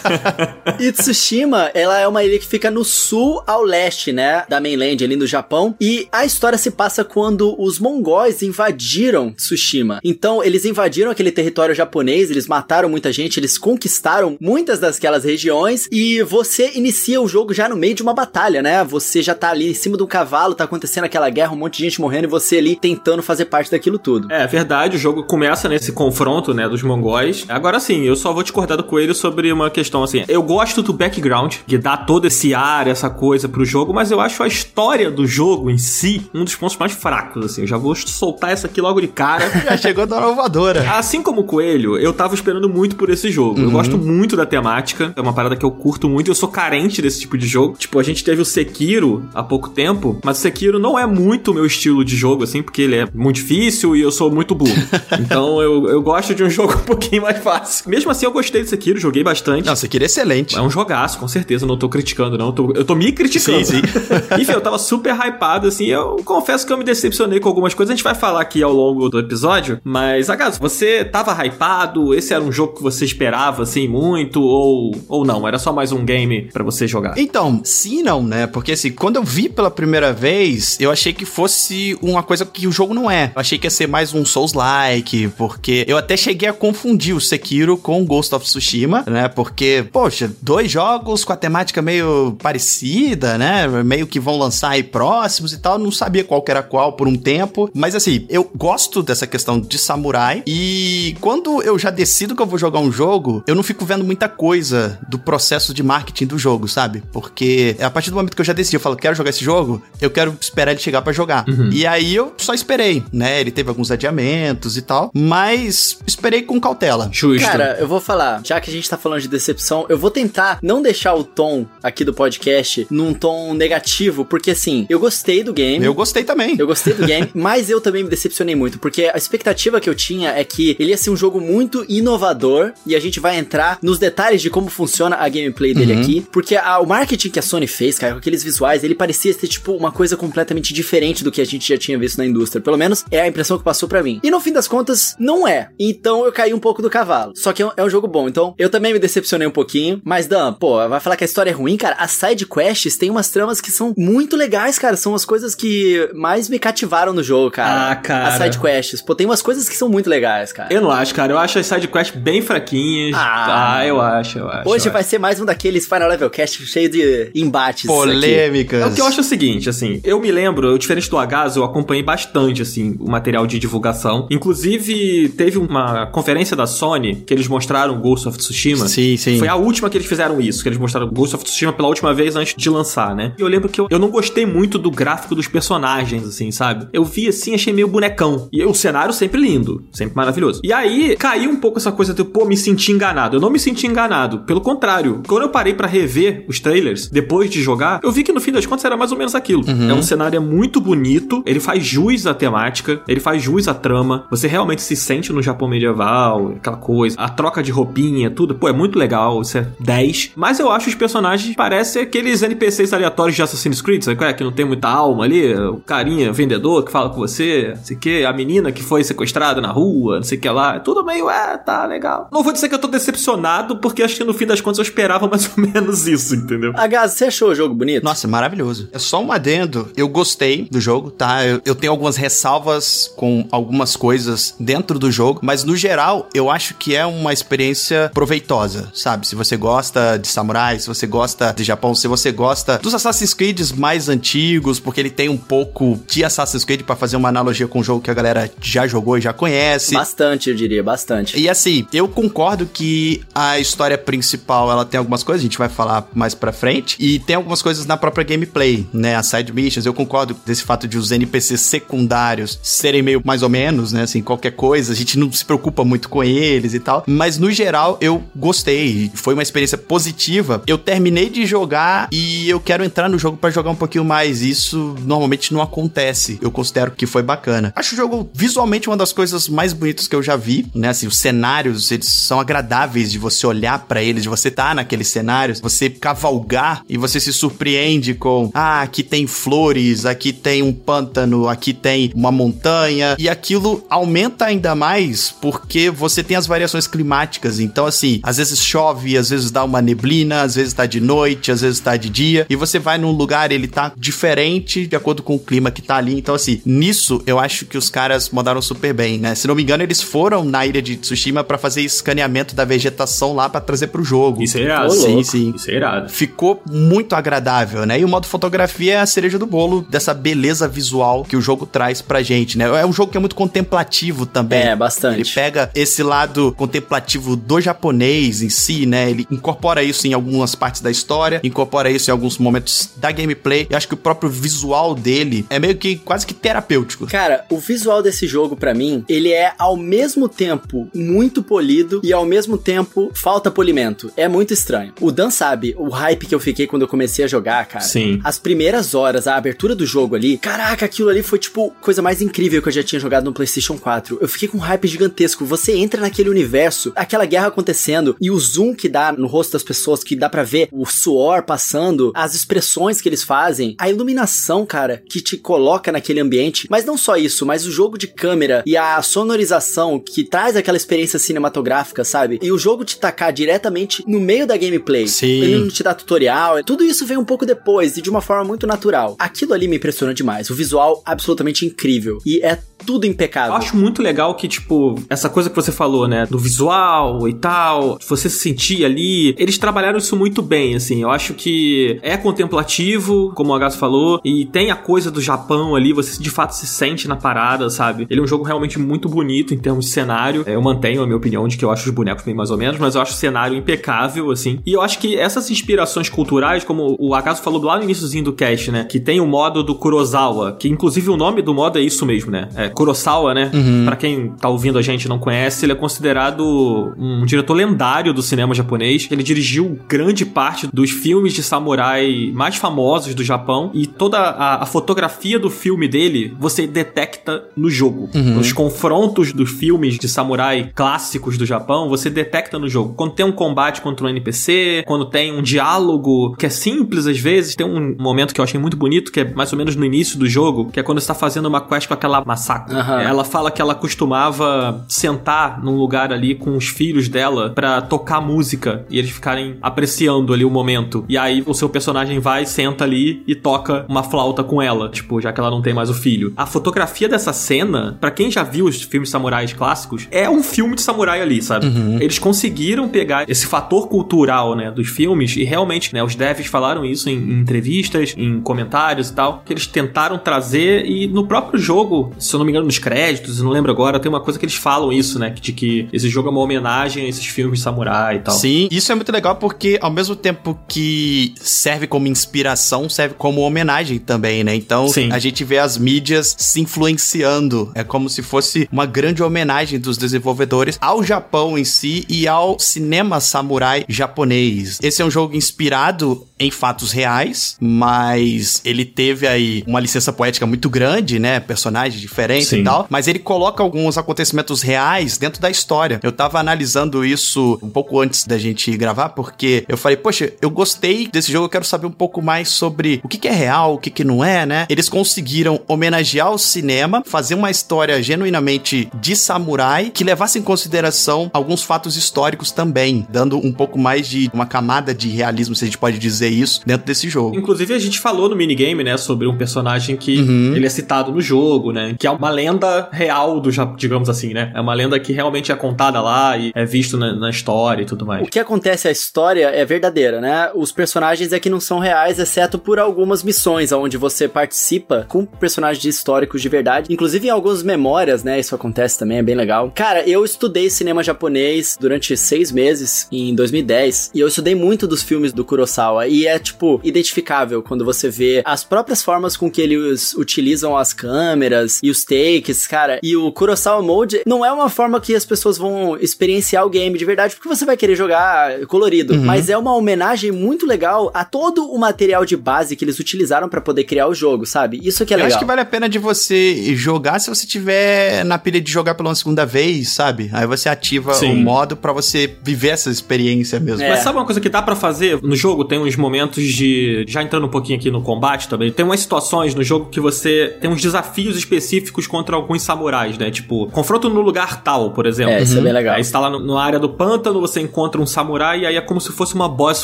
[0.79, 5.03] e Tsushima, ela é uma ilha que fica no sul ao leste, né, da mainland
[5.03, 9.99] ali no Japão, e a história se passa quando os mongóis invadiram Tsushima.
[10.03, 15.87] Então, eles invadiram aquele território japonês, eles mataram muita gente, eles conquistaram muitas daquelas regiões
[15.91, 18.83] e você inicia o jogo já no meio de uma batalha, né?
[18.85, 21.83] Você já tá ali em cima do cavalo, tá acontecendo aquela guerra, um monte de
[21.83, 24.31] gente morrendo e você ali tentando fazer parte daquilo tudo.
[24.31, 27.06] É verdade, o jogo começa nesse confronto, né, dos mongóis.
[27.49, 30.23] Agora sim, eu só vou te cortar do coelho sobre uma questão assim.
[30.27, 34.19] Eu gosto do background, que dá todo esse ar, essa coisa pro jogo, mas eu
[34.19, 37.61] acho a história do jogo em si um dos pontos mais fracos, assim.
[37.61, 39.49] Eu já vou soltar essa aqui logo de cara.
[39.63, 40.89] já chegou da inovadora.
[40.91, 43.59] Assim como o Coelho, eu tava esperando muito por esse jogo.
[43.59, 43.65] Uhum.
[43.65, 47.01] Eu gosto muito da temática, é uma parada que eu curto muito, eu sou carente
[47.01, 47.75] desse tipo de jogo.
[47.77, 51.51] Tipo, a gente teve o Sekiro há pouco tempo, mas o Sekiro não é muito
[51.51, 54.53] o meu estilo de jogo, assim, porque ele é muito difícil e eu sou muito
[54.55, 54.75] burro.
[55.19, 57.89] então eu, eu gosto de um jogo pouquinho mais fácil.
[57.89, 59.65] Mesmo assim, eu gostei do Sekiro, joguei bastante.
[59.65, 60.57] Não, Sekiro é excelente.
[60.57, 62.47] É um jogaço, com certeza, não tô criticando, não.
[62.47, 63.63] Eu tô, eu tô me criticando.
[63.63, 63.81] Sim, sim.
[64.39, 65.85] Enfim, eu tava super hypado, assim.
[65.85, 67.91] Eu confesso que eu me decepcionei com algumas coisas.
[67.91, 69.79] A gente vai falar aqui ao longo do episódio.
[69.83, 72.13] Mas, Agaso, você tava hypado?
[72.13, 74.41] Esse era um jogo que você esperava, assim, muito?
[74.41, 75.47] Ou, ou não?
[75.47, 77.17] Era só mais um game para você jogar?
[77.17, 78.47] Então, sim não, né?
[78.47, 82.67] Porque, assim, quando eu vi pela primeira vez, eu achei que fosse uma coisa que
[82.67, 83.31] o jogo não é.
[83.35, 87.21] Eu achei que ia ser mais um Souls-like, porque eu até cheguei a confundir o
[87.21, 89.27] Sekiro com Ghost of Tsushima, né?
[89.27, 93.67] Porque, poxa, dois jogos com a temática meio parecida, né?
[93.83, 95.77] Meio que vão lançar aí próximos e tal.
[95.77, 97.69] Não sabia qual que era qual por um tempo.
[97.73, 100.43] Mas assim, eu gosto dessa questão de samurai.
[100.47, 104.03] E quando eu já decido que eu vou jogar um jogo, eu não fico vendo
[104.03, 107.03] muita coisa do processo de marketing do jogo, sabe?
[107.11, 109.81] Porque a partir do momento que eu já decidi, eu falo, quero jogar esse jogo,
[110.01, 111.47] eu quero esperar ele chegar para jogar.
[111.47, 111.69] Uhum.
[111.71, 113.39] E aí eu só esperei, né?
[113.39, 115.11] Ele teve alguns adiamentos e tal.
[115.13, 116.76] Mas esperei com cautela.
[117.11, 117.47] Justo.
[117.47, 120.59] Cara, eu vou falar, já que a gente tá falando de decepção, eu vou tentar
[120.61, 125.53] não deixar o tom aqui do podcast num tom negativo, porque assim, eu gostei do
[125.53, 125.83] game.
[125.83, 126.55] Eu gostei também.
[126.57, 129.95] Eu gostei do game, mas eu também me decepcionei muito, porque a expectativa que eu
[129.95, 133.79] tinha é que ele ia ser um jogo muito inovador e a gente vai entrar
[133.81, 136.01] nos detalhes de como funciona a gameplay dele uhum.
[136.01, 139.33] aqui, porque a, o marketing que a Sony fez, cara, com aqueles visuais, ele parecia
[139.33, 142.61] ser tipo uma coisa completamente diferente do que a gente já tinha visto na indústria.
[142.61, 144.19] Pelo menos é a impressão que passou para mim.
[144.23, 145.69] E no fim das contas, não é.
[145.79, 147.33] Então eu caí um pouco do cavalo.
[147.35, 148.27] Só que é um, é um jogo bom.
[148.27, 150.01] Então eu também me decepcionei um pouquinho.
[150.03, 151.95] Mas Dan, pô, vai falar que a história é ruim, cara?
[151.99, 154.95] As side quests tem umas tramas que são muito legais, cara.
[154.95, 157.91] São as coisas que mais me cativaram no jogo, cara.
[157.91, 158.27] Ah, cara.
[158.27, 159.01] As side quests.
[159.01, 160.73] Pô, tem umas coisas que são muito legais, cara.
[160.73, 161.33] Eu não acho, cara.
[161.33, 163.15] Eu acho as side quests bem fraquinhas.
[163.15, 164.69] Ah, ah eu acho, eu acho.
[164.69, 165.09] Hoje eu vai acho.
[165.09, 167.85] ser mais um daqueles Final Level Cast cheio de embates.
[167.85, 168.81] Polêmicas.
[168.81, 168.89] Aqui.
[168.89, 171.55] É o que eu acho o seguinte, assim, eu me lembro, eu, diferente do Agaz,
[171.55, 174.27] eu acompanhei bastante, assim, o material de divulgação.
[174.29, 178.87] Inclusive, teve uma conferência da Sony que eles mostraram Ghost of Tsushima.
[178.87, 179.39] Sim, sim.
[179.39, 182.13] Foi a última que eles fizeram isso, que eles mostraram Ghost of Tsushima pela última
[182.13, 183.33] vez antes de lançar, né?
[183.37, 186.87] E eu lembro que eu, eu não gostei muito do gráfico dos personagens, assim, sabe?
[186.91, 188.49] Eu vi assim, achei meio bonecão.
[188.51, 190.61] E o cenário sempre lindo, sempre maravilhoso.
[190.63, 193.37] E aí, caiu um pouco essa coisa de, pô, me senti enganado.
[193.37, 194.39] Eu não me senti enganado.
[194.39, 198.31] Pelo contrário, quando eu parei para rever os trailers, depois de jogar, eu vi que
[198.31, 199.63] no fim das contas era mais ou menos aquilo.
[199.67, 199.89] Uhum.
[199.89, 204.25] É um cenário muito bonito, ele faz jus à temática, ele faz jus à trama.
[204.29, 207.19] Você realmente se sente no Japão medieval, aquela coisa.
[207.19, 208.55] A troca de roupinha, tudo.
[208.55, 210.31] Pô, é muito legal, isso é 10.
[210.35, 214.33] Mas eu acho os personagens parecem aqueles NPCs aleatórios de Assassin's Creed, sabe qual é?
[214.33, 215.53] Que não tem muita alma ali.
[215.53, 218.25] O carinha, vendedor que fala com você, não sei o que.
[218.25, 220.79] A menina que foi sequestrada na rua, não sei o que lá.
[220.79, 222.29] Tudo meio, é, tá legal.
[222.31, 224.83] Não vou dizer que eu tô decepcionado, porque acho que no fim das contas eu
[224.83, 226.73] esperava mais ou menos isso, entendeu?
[226.75, 228.03] Agaz, você achou o jogo bonito?
[228.03, 228.89] Nossa, maravilhoso.
[228.91, 229.89] É só um adendo.
[229.95, 231.45] Eu gostei do jogo, tá?
[231.45, 236.49] Eu, eu tenho algumas ressalvas com algumas coisas dentro do jogo, mas no geral, eu
[236.49, 239.27] acho que é uma experiência proveitosa, sabe?
[239.27, 243.33] Se você gosta de samurai, se você gosta de Japão, se você gosta dos Assassin's
[243.33, 247.67] Creed mais antigos, porque ele tem um pouco de Assassin's Creed para fazer uma analogia
[247.67, 249.93] com um jogo que a galera já jogou e já conhece.
[249.93, 251.37] Bastante, eu diria, bastante.
[251.39, 255.69] E assim, eu concordo que a história principal, ela tem algumas coisas, a gente vai
[255.69, 259.15] falar mais pra frente, e tem algumas coisas na própria gameplay, né?
[259.15, 263.49] As side missions, eu concordo desse fato de os NPCs secundários serem meio mais ou
[263.49, 264.03] menos, né?
[264.03, 267.03] Assim, qualquer coisa, a gente não se preocupa muito com com eles e tal.
[267.05, 270.63] Mas no geral eu gostei, foi uma experiência positiva.
[270.65, 274.41] Eu terminei de jogar e eu quero entrar no jogo para jogar um pouquinho mais.
[274.41, 276.39] Isso normalmente não acontece.
[276.41, 277.71] Eu considero que foi bacana.
[277.75, 280.89] Acho o jogo visualmente uma das coisas mais bonitas que eu já vi, né?
[280.89, 284.73] Assim, os cenários, eles são agradáveis de você olhar para eles, de você estar tá
[284.73, 290.63] naqueles cenários, você cavalgar e você se surpreende com, ah, aqui tem flores, aqui tem
[290.63, 296.47] um pântano, aqui tem uma montanha, e aquilo aumenta ainda mais porque você tem as
[296.47, 297.59] variações climáticas.
[297.59, 301.51] Então, assim, às vezes chove, às vezes dá uma neblina, às vezes tá de noite,
[301.51, 305.23] às vezes tá de dia, e você vai num lugar, ele tá diferente de acordo
[305.23, 306.17] com o clima que tá ali.
[306.17, 309.35] Então, assim, nisso eu acho que os caras mandaram super bem, né?
[309.35, 313.33] Se não me engano, eles foram na ilha de Tsushima para fazer escaneamento da vegetação
[313.33, 314.43] lá para trazer pro jogo.
[314.43, 314.91] Isso é irado.
[314.91, 315.53] sim, sim.
[315.55, 316.09] Isso é irado.
[316.09, 317.99] Ficou muito agradável, né?
[317.99, 321.65] E o modo fotografia é a cereja do bolo dessa beleza visual que o jogo
[321.65, 322.65] traz pra gente, né?
[322.65, 324.61] É um jogo que é muito contemplativo também.
[324.61, 325.21] É, bastante.
[325.21, 329.09] Ele pega esse lado contemplativo do japonês em si, né?
[329.09, 333.67] Ele incorpora isso em algumas partes da história, incorpora isso em alguns momentos da gameplay.
[333.69, 337.07] Eu acho que o próprio visual dele é meio que quase que terapêutico.
[337.07, 342.11] Cara, o visual desse jogo, para mim, ele é ao mesmo tempo muito polido e
[342.13, 344.11] ao mesmo tempo falta polimento.
[344.15, 344.93] É muito estranho.
[344.99, 347.83] O Dan sabe o hype que eu fiquei quando eu comecei a jogar, cara.
[347.83, 348.19] Sim.
[348.23, 352.21] As primeiras horas, a abertura do jogo ali, caraca, aquilo ali foi tipo coisa mais
[352.21, 354.17] incrível que eu já tinha jogado no PlayStation 4.
[354.21, 355.45] Eu fiquei com um hype gigantesco.
[355.45, 359.63] Você entra naquele universo, aquela guerra acontecendo e o zoom que dá no rosto das
[359.63, 364.65] pessoas, que dá para ver o suor passando, as expressões que eles fazem, a iluminação,
[364.65, 366.67] cara, que te coloca naquele ambiente.
[366.69, 370.77] Mas não só isso, mas o jogo de câmera e a sonorização que traz aquela
[370.77, 372.39] experiência cinematográfica, sabe?
[372.41, 375.07] E o jogo te tacar diretamente no meio da gameplay.
[375.07, 375.41] Sim.
[375.41, 376.63] Ele não te dá tutorial.
[376.63, 379.15] Tudo isso vem um pouco depois e de uma forma muito natural.
[379.19, 380.49] Aquilo ali me impressiona demais.
[380.49, 382.19] O visual absolutamente incrível.
[382.25, 383.51] E é tudo impecável.
[383.51, 386.25] Eu acho muito legal que, tipo, essa coisa que você falou, né?
[386.29, 389.35] Do visual e tal, você se sentir ali.
[389.37, 391.01] Eles trabalharam isso muito bem, assim.
[391.01, 395.75] Eu acho que é contemplativo, como o Agasso falou, e tem a coisa do Japão
[395.75, 398.07] ali, você de fato se sente na parada, sabe?
[398.09, 400.43] Ele é um jogo realmente muito bonito em termos de cenário.
[400.45, 402.79] Eu mantenho a minha opinião de que eu acho os bonecos bem mais ou menos,
[402.79, 404.59] mas eu acho o cenário impecável, assim.
[404.65, 408.33] E eu acho que essas inspirações culturais, como o Agasso falou lá no iníciozinho do
[408.33, 408.83] cast, né?
[408.85, 412.31] Que tem o modo do Kurosawa, que inclusive o nome do modo é isso mesmo,
[412.31, 412.49] né?
[412.55, 413.51] É Kurosawa, né?
[413.53, 413.85] Uhum.
[413.85, 418.13] Pra quem tá ouvindo a gente e não conhece, ele é considerado um diretor lendário
[418.13, 419.07] do cinema japonês.
[419.11, 424.63] Ele dirigiu grande parte dos filmes de samurai mais famosos do Japão e toda a,
[424.63, 428.09] a fotografia do filme dele você detecta no jogo.
[428.15, 428.39] Uhum.
[428.39, 432.93] Os confrontos dos filmes de samurai clássicos do Japão você detecta no jogo.
[432.95, 437.19] Quando tem um combate contra um NPC, quando tem um diálogo que é simples às
[437.19, 439.83] vezes, tem um momento que eu achei muito bonito, que é mais ou menos no
[439.83, 442.75] início do jogo, que é quando você tá fazendo uma quest com aquela massacre.
[442.75, 442.99] Uhum.
[442.99, 448.21] Ela fala que ela costumava sentar num lugar ali com os filhos dela para tocar
[448.21, 451.05] música e eles ficarem apreciando ali o momento.
[451.07, 455.21] E aí o seu personagem vai, senta ali e toca uma flauta com ela, tipo,
[455.21, 456.33] já que ela não tem mais o filho.
[456.35, 460.75] A fotografia dessa cena, para quem já viu os filmes samurais clássicos, é um filme
[460.75, 461.67] de samurai ali, sabe?
[461.67, 461.97] Uhum.
[461.99, 466.85] Eles conseguiram pegar esse fator cultural, né, dos filmes e realmente, né, os devs falaram
[466.85, 471.59] isso em, em entrevistas, em comentários e tal, que eles tentaram trazer e no próprio
[471.59, 474.39] jogo, se eu não me engano, nos créditos, eu não lembro agora, tem uma coisa
[474.39, 477.59] que eles falam isso, né, de que esse jogo é uma homenagem a esses filmes
[477.59, 478.35] de samurai e tal.
[478.35, 483.41] Sim, isso é muito legal porque ao mesmo tempo que serve como inspiração, serve como
[483.41, 484.55] homenagem também, né?
[484.55, 485.11] Então, Sim.
[485.11, 487.71] a gente vê as mídias se influenciando.
[487.73, 492.59] É como se fosse uma grande homenagem dos desenvolvedores ao Japão em si e ao
[492.59, 494.79] cinema samurai japonês.
[494.81, 500.45] Esse é um jogo inspirado em fatos reais, mas ele teve aí uma licença poética
[500.45, 501.39] muito grande, né?
[501.39, 502.61] Personagens diferentes Sim.
[502.61, 505.99] e tal, mas ele coloca alguns acontecimentos reais dentro da história.
[506.03, 510.49] Eu tava analisando isso um pouco antes da gente gravar, porque eu falei, poxa, eu
[510.49, 513.75] gostei desse jogo, eu quero saber um pouco mais sobre o que, que é real,
[513.75, 514.65] o que, que não é, né?
[514.69, 521.29] Eles conseguiram homenagear o cinema, fazer uma história genuinamente de samurai que levasse em consideração
[521.33, 525.67] alguns fatos históricos também, dando um pouco mais de uma camada de realismo, se a
[525.67, 527.37] gente pode dizer isso, dentro desse jogo.
[527.37, 530.55] Inclusive, a gente falou no minigame, né, sobre um personagem que uhum.
[530.55, 531.95] ele é citado no jogo, né?
[531.97, 534.51] Que é uma lenda real do Japão, digamos assim, né?
[534.53, 537.85] É uma lenda que realmente é contada lá e é visto na, na história e
[537.85, 538.21] tudo mais.
[538.21, 540.51] O que acontece, a história é verdadeira, né?
[540.53, 545.25] Os personagens é que não são reais, exceto por algumas missões onde você participa com
[545.25, 546.93] personagens históricos de verdade.
[546.93, 548.39] Inclusive em algumas memórias, né?
[548.39, 549.71] Isso acontece também, é bem legal.
[549.73, 555.01] Cara, eu estudei cinema japonês durante seis meses em 2010 e eu estudei muito dos
[555.01, 559.61] filmes do Kurosawa e é, tipo, identificável quando você vê as próprias formas com que
[559.61, 562.99] eles utilizam as câmeras e os takes, cara.
[563.01, 566.97] E o Kurosawa Mode não é uma forma que as pessoas vão experienciar o game
[566.97, 569.13] de verdade, porque você vai querer jogar colorido.
[569.13, 569.25] Uhum.
[569.25, 573.49] Mas é uma homenagem muito legal a todo o material de base que eles utilizaram
[573.49, 574.79] para poder criar o jogo, sabe?
[574.83, 575.29] Isso que é Eu legal.
[575.29, 578.95] acho que vale a pena de você jogar se você tiver na pilha de jogar
[578.95, 580.29] pela segunda vez, sabe?
[580.33, 581.31] Aí você ativa Sim.
[581.31, 583.83] o modo para você viver essa experiência mesmo.
[583.83, 583.89] É.
[583.89, 585.65] Mas sabe uma coisa que dá para fazer no jogo?
[585.65, 587.05] Tem uns momentos de.
[587.07, 590.55] Já entrando um pouquinho aqui no combate também, tem umas situações no jogo que você
[590.59, 593.31] tem uns desafios específicos contra alguns samurais, né?
[593.31, 595.33] Tipo, confronto no lugar tal, por exemplo.
[595.33, 595.95] É, isso é bem legal.
[595.95, 598.75] Aí você tá lá no, na área do pântano, você encontra um samurai e aí
[598.77, 599.83] é como se fosse uma boss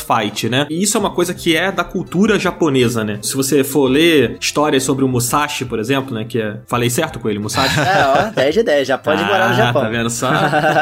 [0.00, 0.66] fight, né?
[0.68, 3.20] E isso é uma coisa que é da cultura japonesa, né?
[3.22, 6.24] Se você for ler histórias sobre o Musashi, por exemplo, né?
[6.24, 6.56] Que é.
[6.66, 7.78] Falei certo com ele, Musashi?
[7.78, 9.82] É, ó, 10 de 10, já pode ah, morar no Japão.
[9.82, 10.30] Tá vendo só?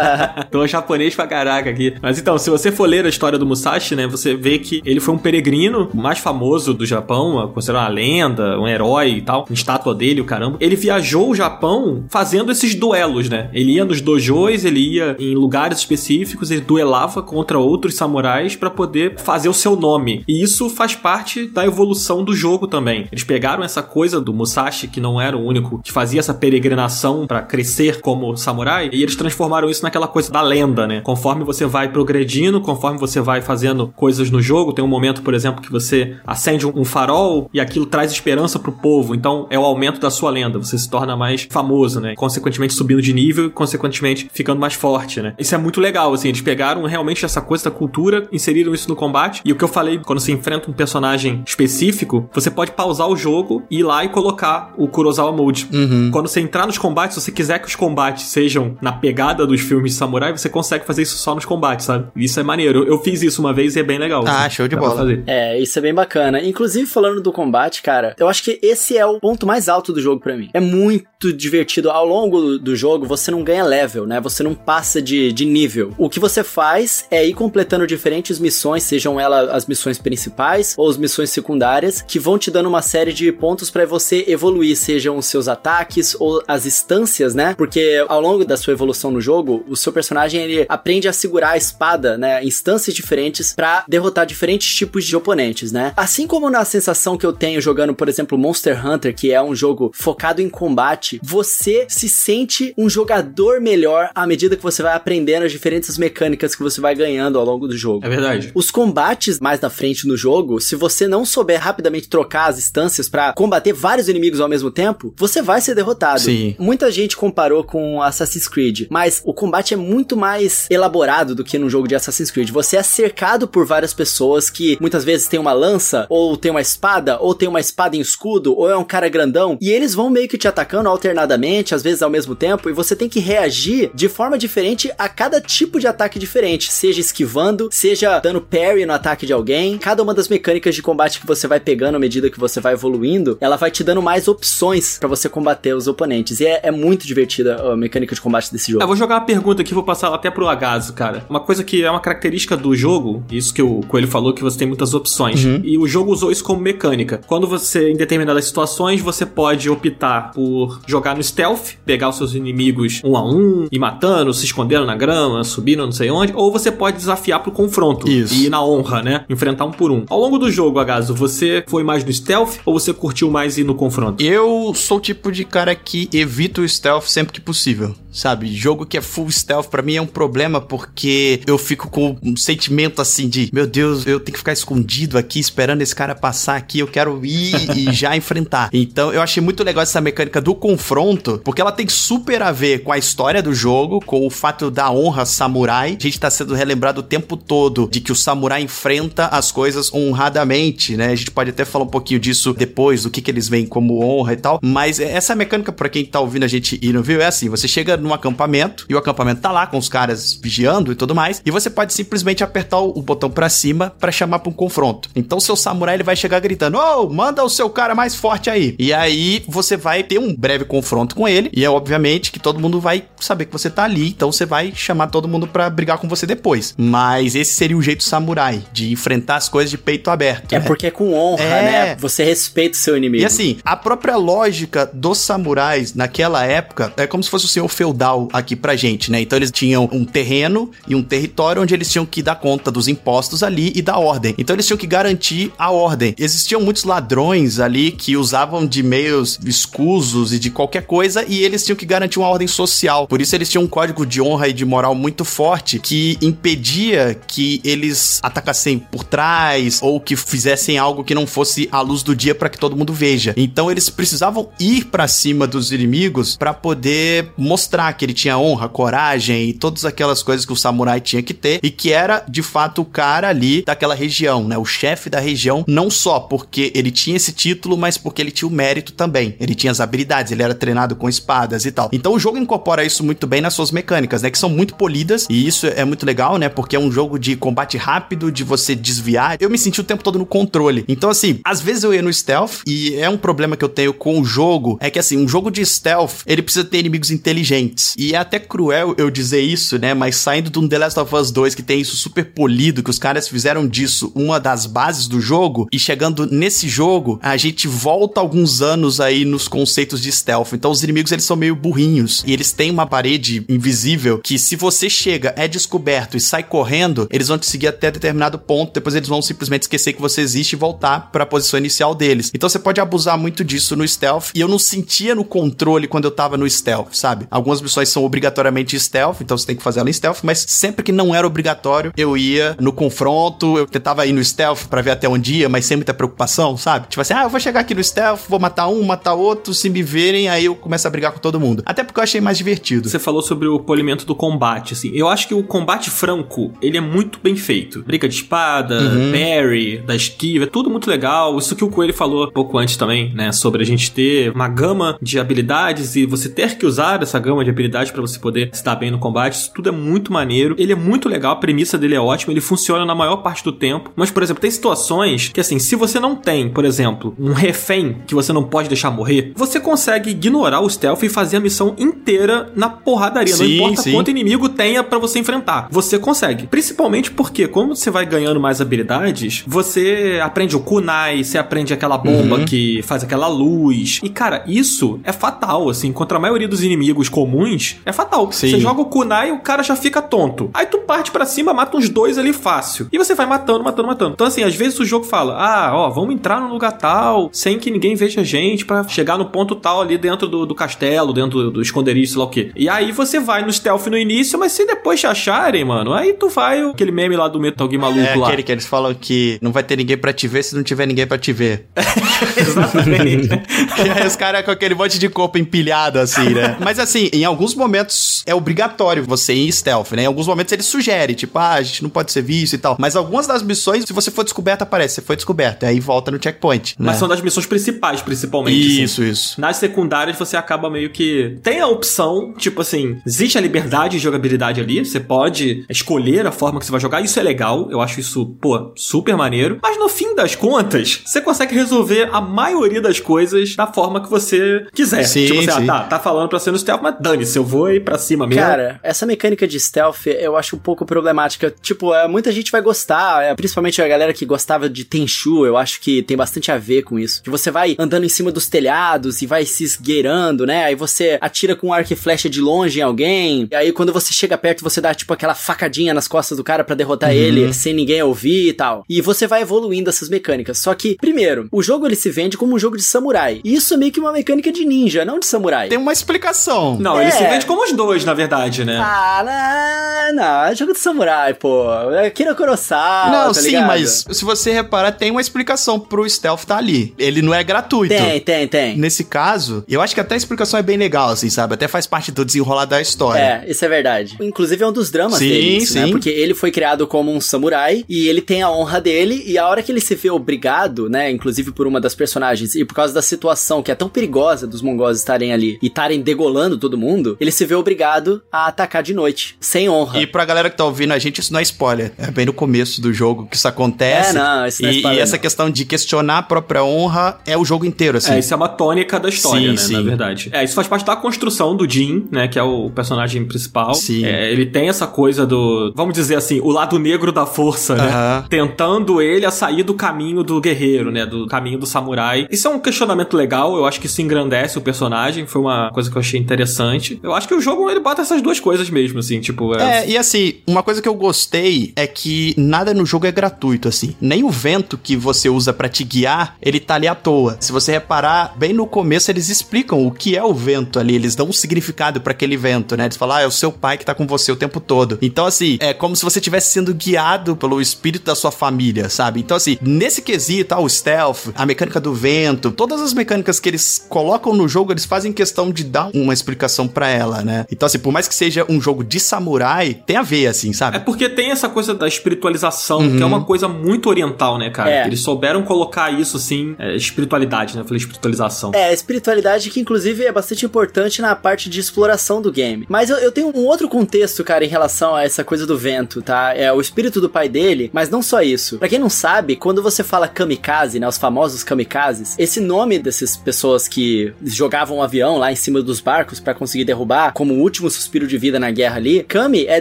[0.50, 1.94] Tô japonês pra caraca aqui.
[2.00, 4.06] Mas então, se você for ler a história do Musashi, né?
[4.06, 8.66] Você vê que ele foi um peregrino mais famoso do Japão, considerado uma lenda, um
[8.66, 10.56] herói e tal, uma estátua dele, o caramba.
[10.58, 13.50] Ele viajou o Japão fazendo esses duelos, né?
[13.52, 18.70] Ele ia nos dojos, ele ia em lugares específicos, ele duelava contra outros samurais para
[18.70, 20.24] poder fazer o seu nome.
[20.26, 23.06] E isso faz parte da evolução do jogo também.
[23.10, 27.26] Eles pegaram essa coisa do Musashi, que não era o único que fazia essa peregrinação
[27.26, 31.00] para crescer como samurai, e eles transformaram isso naquela coisa da lenda, né?
[31.00, 35.34] Conforme você vai progredindo, conforme você vai fazendo coisas no jogo, tem um momento, por
[35.34, 39.14] exemplo, que você acende um farol e aquilo traz esperança pro povo.
[39.14, 40.58] Então é o aumento da sua lenda.
[40.58, 42.14] Você se torna mais famoso, né?
[42.14, 45.34] Consequentemente subindo de nível e consequentemente ficando mais forte, né?
[45.38, 46.28] Isso é muito legal, assim.
[46.28, 49.42] Eles pegaram realmente essa coisa da cultura, inseriram isso no combate.
[49.44, 53.16] E o que eu falei, quando você enfrenta um personagem específico, você pode pausar o
[53.16, 55.68] jogo, ir lá e colocar o Kurosawa Mode.
[55.72, 56.10] Uhum.
[56.12, 59.60] Quando você entrar nos combates, se você quiser que os combates sejam na pegada dos
[59.60, 62.08] filmes de samurai, você consegue fazer isso só nos combates, sabe?
[62.16, 62.84] Isso é maneiro.
[62.84, 64.24] Eu fiz isso uma vez e é bem legal.
[64.26, 65.22] Ah, assim, show de bola.
[65.26, 66.42] É, isso é bem bacana.
[66.42, 70.00] Inclusive, falando do combate, cara, eu acho que esse é o ponto mais alto do
[70.00, 70.48] jogo para mim.
[70.52, 71.90] É muito divertido.
[71.90, 74.20] Ao longo do jogo, você não ganha level, né?
[74.20, 75.94] Você não passa de, de nível.
[75.98, 80.88] O que você faz é ir completando diferentes missões, sejam elas as missões principais ou
[80.88, 85.16] as missões secundárias, que vão te dando uma série de pontos para você evoluir, sejam
[85.16, 87.54] os seus ataques ou as instâncias, né?
[87.56, 91.50] Porque ao longo da sua evolução no jogo, o seu personagem ele aprende a segurar
[91.50, 92.44] a espada, né?
[92.44, 95.92] Instâncias diferentes para derrotar diferentes tipos de oponentes, né?
[95.96, 99.54] Assim como na sensação que eu tenho jogando, por exemplo, Monster Hunter, que é um
[99.54, 104.94] jogo focado em combate, você se sente um jogador melhor à medida que você vai
[104.94, 108.04] aprendendo as diferentes mecânicas que você vai ganhando ao longo do jogo.
[108.04, 108.50] É verdade.
[108.54, 113.08] Os combates mais na frente no jogo, se você não souber rapidamente trocar as instâncias
[113.08, 116.20] para combater vários inimigos ao mesmo tempo, você vai ser derrotado.
[116.20, 116.54] Sim.
[116.58, 121.58] Muita gente comparou com Assassin's Creed, mas o combate é muito mais elaborado do que
[121.58, 122.50] no jogo de Assassin's Creed.
[122.50, 126.60] Você é cercado por várias pessoas que muitas vezes tem uma lança, ou tem uma
[126.60, 130.10] espada, ou tem uma espada em escudo, ou é um cara grandão, e eles vão
[130.10, 133.81] meio que te atacando alternadamente, às vezes ao mesmo tempo, e você tem que reagir
[133.94, 138.92] de forma diferente a cada tipo de ataque diferente, seja esquivando, seja dando parry no
[138.92, 139.78] ataque de alguém.
[139.78, 142.74] Cada uma das mecânicas de combate que você vai pegando à medida que você vai
[142.74, 146.40] evoluindo, ela vai te dando mais opções para você combater os oponentes.
[146.40, 148.82] E é, é, muito divertida a mecânica de combate desse jogo.
[148.82, 151.24] Eu vou jogar uma pergunta aqui, vou passar ela até pro Agaso, cara.
[151.28, 154.58] Uma coisa que é uma característica do jogo, isso que o Coelho falou, que você
[154.58, 155.44] tem muitas opções.
[155.44, 155.60] Uhum.
[155.64, 157.20] E o jogo usou isso como mecânica.
[157.26, 162.34] Quando você, em determinadas situações, você pode optar por jogar no stealth, pegar os seus
[162.34, 166.52] inimigos um a um, e matando, se escondendo na grama, subindo não sei onde, ou
[166.52, 168.08] você pode desafiar pro confronto.
[168.08, 168.34] Isso.
[168.34, 169.24] E ir na honra, né?
[169.28, 170.04] Enfrentar um por um.
[170.08, 173.64] Ao longo do jogo, Agaso, você foi mais no stealth ou você curtiu mais ir
[173.64, 174.22] no confronto?
[174.22, 178.54] Eu sou o tipo de cara que evita o stealth sempre que possível sabe?
[178.54, 182.36] Jogo que é full stealth para mim é um problema porque eu fico com um
[182.36, 186.56] sentimento assim de, meu Deus, eu tenho que ficar escondido aqui esperando esse cara passar
[186.56, 188.68] aqui, eu quero ir e já enfrentar.
[188.72, 192.82] Então, eu achei muito legal essa mecânica do confronto, porque ela tem super a ver
[192.82, 195.96] com a história do jogo, com o fato da honra samurai.
[195.98, 199.92] A gente tá sendo relembrado o tempo todo de que o samurai enfrenta as coisas
[199.92, 201.08] honradamente, né?
[201.08, 204.04] A gente pode até falar um pouquinho disso depois, do que que eles veem como
[204.04, 207.20] honra e tal, mas essa mecânica para quem tá ouvindo a gente e não viu
[207.20, 210.92] é assim, você chega num acampamento e o acampamento tá lá com os caras vigiando
[210.92, 214.50] e tudo mais, e você pode simplesmente apertar o, botão para cima para chamar para
[214.50, 215.08] um confronto.
[215.14, 218.74] Então seu samurai ele vai chegar gritando: "Oh, manda o seu cara mais forte aí".
[218.78, 222.60] E aí você vai ter um breve confronto com ele, e é obviamente que todo
[222.60, 225.98] mundo vai saber que você tá ali, então você vai chamar todo mundo para brigar
[225.98, 226.74] com você depois.
[226.76, 230.52] Mas esse seria o jeito samurai de enfrentar as coisas de peito aberto.
[230.52, 230.64] É né?
[230.66, 231.62] porque é com honra, é...
[231.62, 231.96] né?
[231.96, 233.22] Você respeita o seu inimigo.
[233.22, 237.68] E assim, a própria lógica dos samurais naquela época é como se fosse o senhor
[237.68, 239.20] feudal feudal aqui pra gente, né?
[239.20, 242.88] Então eles tinham um terreno e um território onde eles tinham que dar conta dos
[242.88, 244.34] impostos ali e da ordem.
[244.38, 246.14] Então eles tinham que garantir a ordem.
[246.18, 251.64] Existiam muitos ladrões ali que usavam de meios escusos e de qualquer coisa e eles
[251.64, 253.06] tinham que garantir uma ordem social.
[253.06, 257.18] Por isso eles tinham um código de honra e de moral muito forte que impedia
[257.26, 262.14] que eles atacassem por trás ou que fizessem algo que não fosse à luz do
[262.14, 263.34] dia para que todo mundo veja.
[263.36, 268.68] Então eles precisavam ir para cima dos inimigos para poder mostrar que ele tinha honra,
[268.68, 272.42] coragem e todas aquelas coisas que o samurai tinha que ter e que era de
[272.42, 274.56] fato o cara ali daquela região, né?
[274.58, 278.48] O chefe da região, não só porque ele tinha esse título, mas porque ele tinha
[278.48, 279.34] o mérito também.
[279.40, 281.88] Ele tinha as habilidades, ele era treinado com espadas e tal.
[281.92, 284.30] Então o jogo incorpora isso muito bem nas suas mecânicas, né?
[284.30, 286.48] Que são muito polidas e isso é muito legal, né?
[286.48, 289.36] Porque é um jogo de combate rápido, de você desviar.
[289.40, 290.84] Eu me senti o tempo todo no controle.
[290.88, 293.92] Então, assim, às vezes eu ia no stealth e é um problema que eu tenho
[293.92, 297.94] com o jogo, é que assim, um jogo de stealth, ele precisa ter inimigos inteligentes.
[297.98, 299.94] E é até cruel eu dizer isso, né?
[299.94, 302.90] Mas saindo de um The Last of Us 2 que tem isso super polido, que
[302.90, 307.68] os caras fizeram disso uma das bases do jogo, e chegando nesse jogo, a gente
[307.68, 310.52] volta alguns anos aí nos conceitos de stealth.
[310.52, 313.11] Então os inimigos eles são meio burrinhos e eles têm uma parede
[313.48, 317.90] invisível que se você chega, é descoberto e sai correndo, eles vão te seguir até
[317.90, 321.58] determinado ponto, depois eles vão simplesmente esquecer que você existe e voltar para a posição
[321.58, 322.30] inicial deles.
[322.34, 326.04] Então você pode abusar muito disso no stealth e eu não sentia no controle quando
[326.04, 327.26] eu tava no stealth, sabe?
[327.30, 330.82] Algumas missões são obrigatoriamente stealth, então você tem que fazer ela em stealth, mas sempre
[330.82, 334.92] que não era obrigatório, eu ia no confronto, eu tentava ir no stealth para ver
[334.92, 336.88] até onde ia, mas sem muita preocupação, sabe?
[336.88, 339.68] Tipo assim, ah, eu vou chegar aqui no stealth, vou matar um, matar outro, se
[339.68, 341.62] me verem, aí eu começo a brigar com todo mundo.
[341.66, 342.88] Até porque eu achei mais divertido.
[342.88, 344.90] Você falou sobre o polimento do combate, assim.
[344.94, 347.82] Eu acho que o combate franco, ele é muito bem feito.
[347.82, 349.12] Briga de espada, uhum.
[349.12, 351.36] parry, da esquiva, é tudo muito legal.
[351.38, 353.32] Isso que o Coelho falou um pouco antes também, né?
[353.32, 357.44] Sobre a gente ter uma gama de habilidades e você ter que usar essa gama
[357.44, 359.34] de habilidades para você poder se dar bem no combate.
[359.34, 360.54] Isso tudo é muito maneiro.
[360.58, 363.52] Ele é muito legal, a premissa dele é ótima, ele funciona na maior parte do
[363.52, 363.90] tempo.
[363.96, 367.96] Mas, por exemplo, tem situações que, assim, se você não tem, por exemplo, um refém
[368.06, 371.74] que você não pode deixar morrer, você consegue ignorar o stealth e fazer a missão
[371.78, 373.34] inteira na porradaria.
[373.34, 373.92] Sim, não importa sim.
[373.92, 375.68] quanto inimigo tenha para você enfrentar.
[375.70, 376.46] Você consegue.
[376.46, 381.96] Principalmente porque, como você vai ganhando mais habilidades, você aprende o kunai, você aprende aquela
[381.96, 382.44] bomba uhum.
[382.44, 384.00] que faz aquela luz.
[384.02, 385.90] E, cara, isso é fatal, assim.
[385.90, 388.30] Contra a maioria dos inimigos comuns, é fatal.
[388.30, 388.50] Sim.
[388.50, 390.50] Você joga o kunai e o cara já fica tonto.
[390.52, 392.88] Aí tu parte para cima, mata uns dois ali fácil.
[392.92, 394.12] E você vai matando, matando, matando.
[394.12, 397.58] Então, assim, às vezes o jogo fala: ah, ó, vamos entrar no lugar tal, sem
[397.58, 401.12] que ninguém veja a gente, para chegar no ponto tal ali dentro do, do castelo,
[401.12, 402.50] dentro do, do esconderijo, sei lá o quê.
[402.54, 406.14] E aí você vai no stealth no início, mas se depois te acharem, mano, aí
[406.14, 408.28] tu vai aquele meme lá do Metal Gear maluco é, lá.
[408.28, 410.86] aquele que eles falam que não vai ter ninguém para te ver se não tiver
[410.86, 411.66] ninguém para te ver.
[412.36, 413.28] Exatamente.
[413.84, 416.56] e aí os caras com aquele monte de corpo empilhado, assim, né?
[416.60, 420.02] Mas assim, em alguns momentos é obrigatório você ir em stealth, né?
[420.04, 422.76] Em alguns momentos ele sugere, tipo, ah, a gente não pode ser visto e tal.
[422.78, 425.64] Mas algumas das missões, se você for descoberto, aparece, você foi descoberto.
[425.64, 426.74] Aí volta no checkpoint.
[426.78, 426.98] Mas né?
[426.98, 428.56] são das missões principais, principalmente.
[428.56, 428.82] Assim.
[428.82, 429.10] Isso, assim.
[429.10, 429.40] isso.
[429.40, 431.38] Nas secundárias você acaba meio que.
[431.42, 434.84] Tem a opção, tipo assim, existe a liberdade de jogabilidade ali.
[434.84, 437.00] Você pode escolher a forma que você vai jogar.
[437.00, 437.68] Isso é legal.
[437.70, 439.58] Eu acho isso, pô, super maneiro.
[439.62, 444.08] Mas no fim das contas, você consegue resolver a maioria das coisas da forma que
[444.08, 445.04] você quiser.
[445.04, 445.70] Sim, tipo assim, sim.
[445.70, 448.26] ah, tá, tá falando pra ser no stealth, mas dane-se, eu vou ir pra cima
[448.26, 448.42] mesmo.
[448.42, 451.54] Cara, essa mecânica de stealth eu acho um pouco problemática.
[451.60, 455.56] Tipo, é, muita gente vai gostar, é, principalmente a galera que gostava de Tenchu, eu
[455.56, 457.22] acho que tem bastante a ver com isso.
[457.22, 460.64] Que você vai andando em cima dos telhados e vai se esgueirando, né?
[460.64, 463.48] Aí você atira com um arco e flecha de longe em alguém.
[463.50, 466.64] E aí quando você chega perto, você dá tipo aquela facadinha nas costas do cara
[466.64, 467.16] para derrotar uhum.
[467.16, 468.84] ele sem ninguém ouvir e tal.
[468.88, 470.58] E você vai evoluindo essas mecânicas.
[470.58, 473.40] Só que, primeiro, o jogo ele se vende como um jogo de samurai.
[473.44, 475.68] E isso é meio que uma mecânica de ninja, não de samurai.
[475.68, 476.76] Tem uma explicação.
[476.78, 477.04] Não, é.
[477.04, 478.78] ele se vende como os dois, na verdade, né?
[478.78, 480.44] Ah, não, não.
[480.44, 481.72] É jogo de samurai, pô.
[481.94, 483.66] É Kira Kurosawa, Não, tá sim, ligado?
[483.66, 486.94] mas se você reparar, tem uma explicação pro stealth tá ali.
[486.98, 487.94] Ele não é gratuito.
[487.94, 488.76] Tem, tem, tem.
[488.76, 491.54] Nesse caso, eu acho que até a explicação é bem legal, assim, sabe?
[491.54, 493.44] Até faz parte do desenrolar da história.
[493.46, 494.16] É, isso é verdade.
[494.20, 495.86] Inclusive é um dos dramas sim, dele, isso, né?
[495.86, 495.92] sim.
[495.92, 499.46] Porque ele foi criado como um samurai e ele tem a honra dele e a
[499.46, 502.92] hora que ele se vê obrigado, né, inclusive por uma das personagens e por causa
[502.92, 507.16] da situação que é tão perigosa dos mongóis estarem ali e estarem degolando todo mundo,
[507.20, 510.00] ele se vê obrigado a atacar de noite, sem honra.
[510.00, 511.92] E pra galera que tá ouvindo a gente, isso não é spoiler.
[511.98, 514.10] É bem no começo do jogo que isso acontece.
[514.10, 515.22] É, não, isso não é e, spoiler, e essa não.
[515.22, 518.12] questão de questionar a própria honra é o jogo inteiro, assim.
[518.12, 519.56] É, isso é uma tônica da história, Sim, né?
[519.56, 519.72] sim.
[519.74, 520.30] Na verdade.
[520.32, 522.28] É, isso faz parte da construção do Jin, né?
[522.32, 523.74] Que é o personagem principal.
[523.74, 524.06] Sim.
[524.06, 525.70] É, ele tem essa coisa do.
[525.76, 527.88] Vamos dizer assim, o lado negro da força, né?
[527.88, 528.24] Aham.
[528.30, 531.04] Tentando ele a sair do caminho do guerreiro, né?
[531.04, 532.26] Do caminho do samurai.
[532.30, 533.54] Isso é um questionamento legal.
[533.54, 535.26] Eu acho que isso engrandece o personagem.
[535.26, 536.98] Foi uma coisa que eu achei interessante.
[537.02, 539.54] Eu acho que o jogo ele bota essas duas coisas mesmo, assim, tipo.
[539.54, 543.68] É, e assim, uma coisa que eu gostei é que nada no jogo é gratuito,
[543.68, 543.94] assim.
[544.00, 547.36] Nem o vento que você usa pra te guiar, ele tá ali à toa.
[547.40, 551.14] Se você reparar, bem no começo eles explicam o que é o vento ali, eles
[551.14, 552.84] dão um significado para aquele vento, né?
[552.84, 554.96] Eles falam, ah, é o seu pai que tá com você o tempo todo.
[555.02, 559.20] Então, assim, é como se você estivesse sendo guiado pelo espírito da sua família, sabe?
[559.20, 563.48] Então, assim, nesse quesito, ah, o stealth, a mecânica do vento, todas as mecânicas que
[563.48, 567.44] eles colocam no jogo, eles fazem questão de dar uma explicação para ela, né?
[567.50, 570.76] Então, assim, por mais que seja um jogo de samurai, tem a ver, assim, sabe?
[570.76, 572.96] É porque tem essa coisa da espiritualização, uhum.
[572.96, 574.70] que é uma coisa muito oriental, né, cara?
[574.70, 574.86] É.
[574.86, 577.62] Eles souberam colocar isso, assim, é, espiritualidade, né?
[577.62, 578.52] Eu falei espiritualização.
[578.54, 582.66] É, espiritualidade que, inclusive, é bastante importante na parte de exploração do game.
[582.68, 586.02] Mas eu, eu tenho um outro contexto, cara, em relação a essa coisa do vento,
[586.02, 586.34] tá?
[586.34, 588.58] É o espírito do pai dele, mas não só isso.
[588.58, 590.88] Pra quem não sabe, quando você fala kamikaze, né?
[590.88, 595.80] Os famosos kamikazes, esse nome dessas pessoas que jogavam um avião lá em cima dos
[595.80, 599.60] barcos para conseguir derrubar, como o último suspiro de vida na guerra ali, Kami é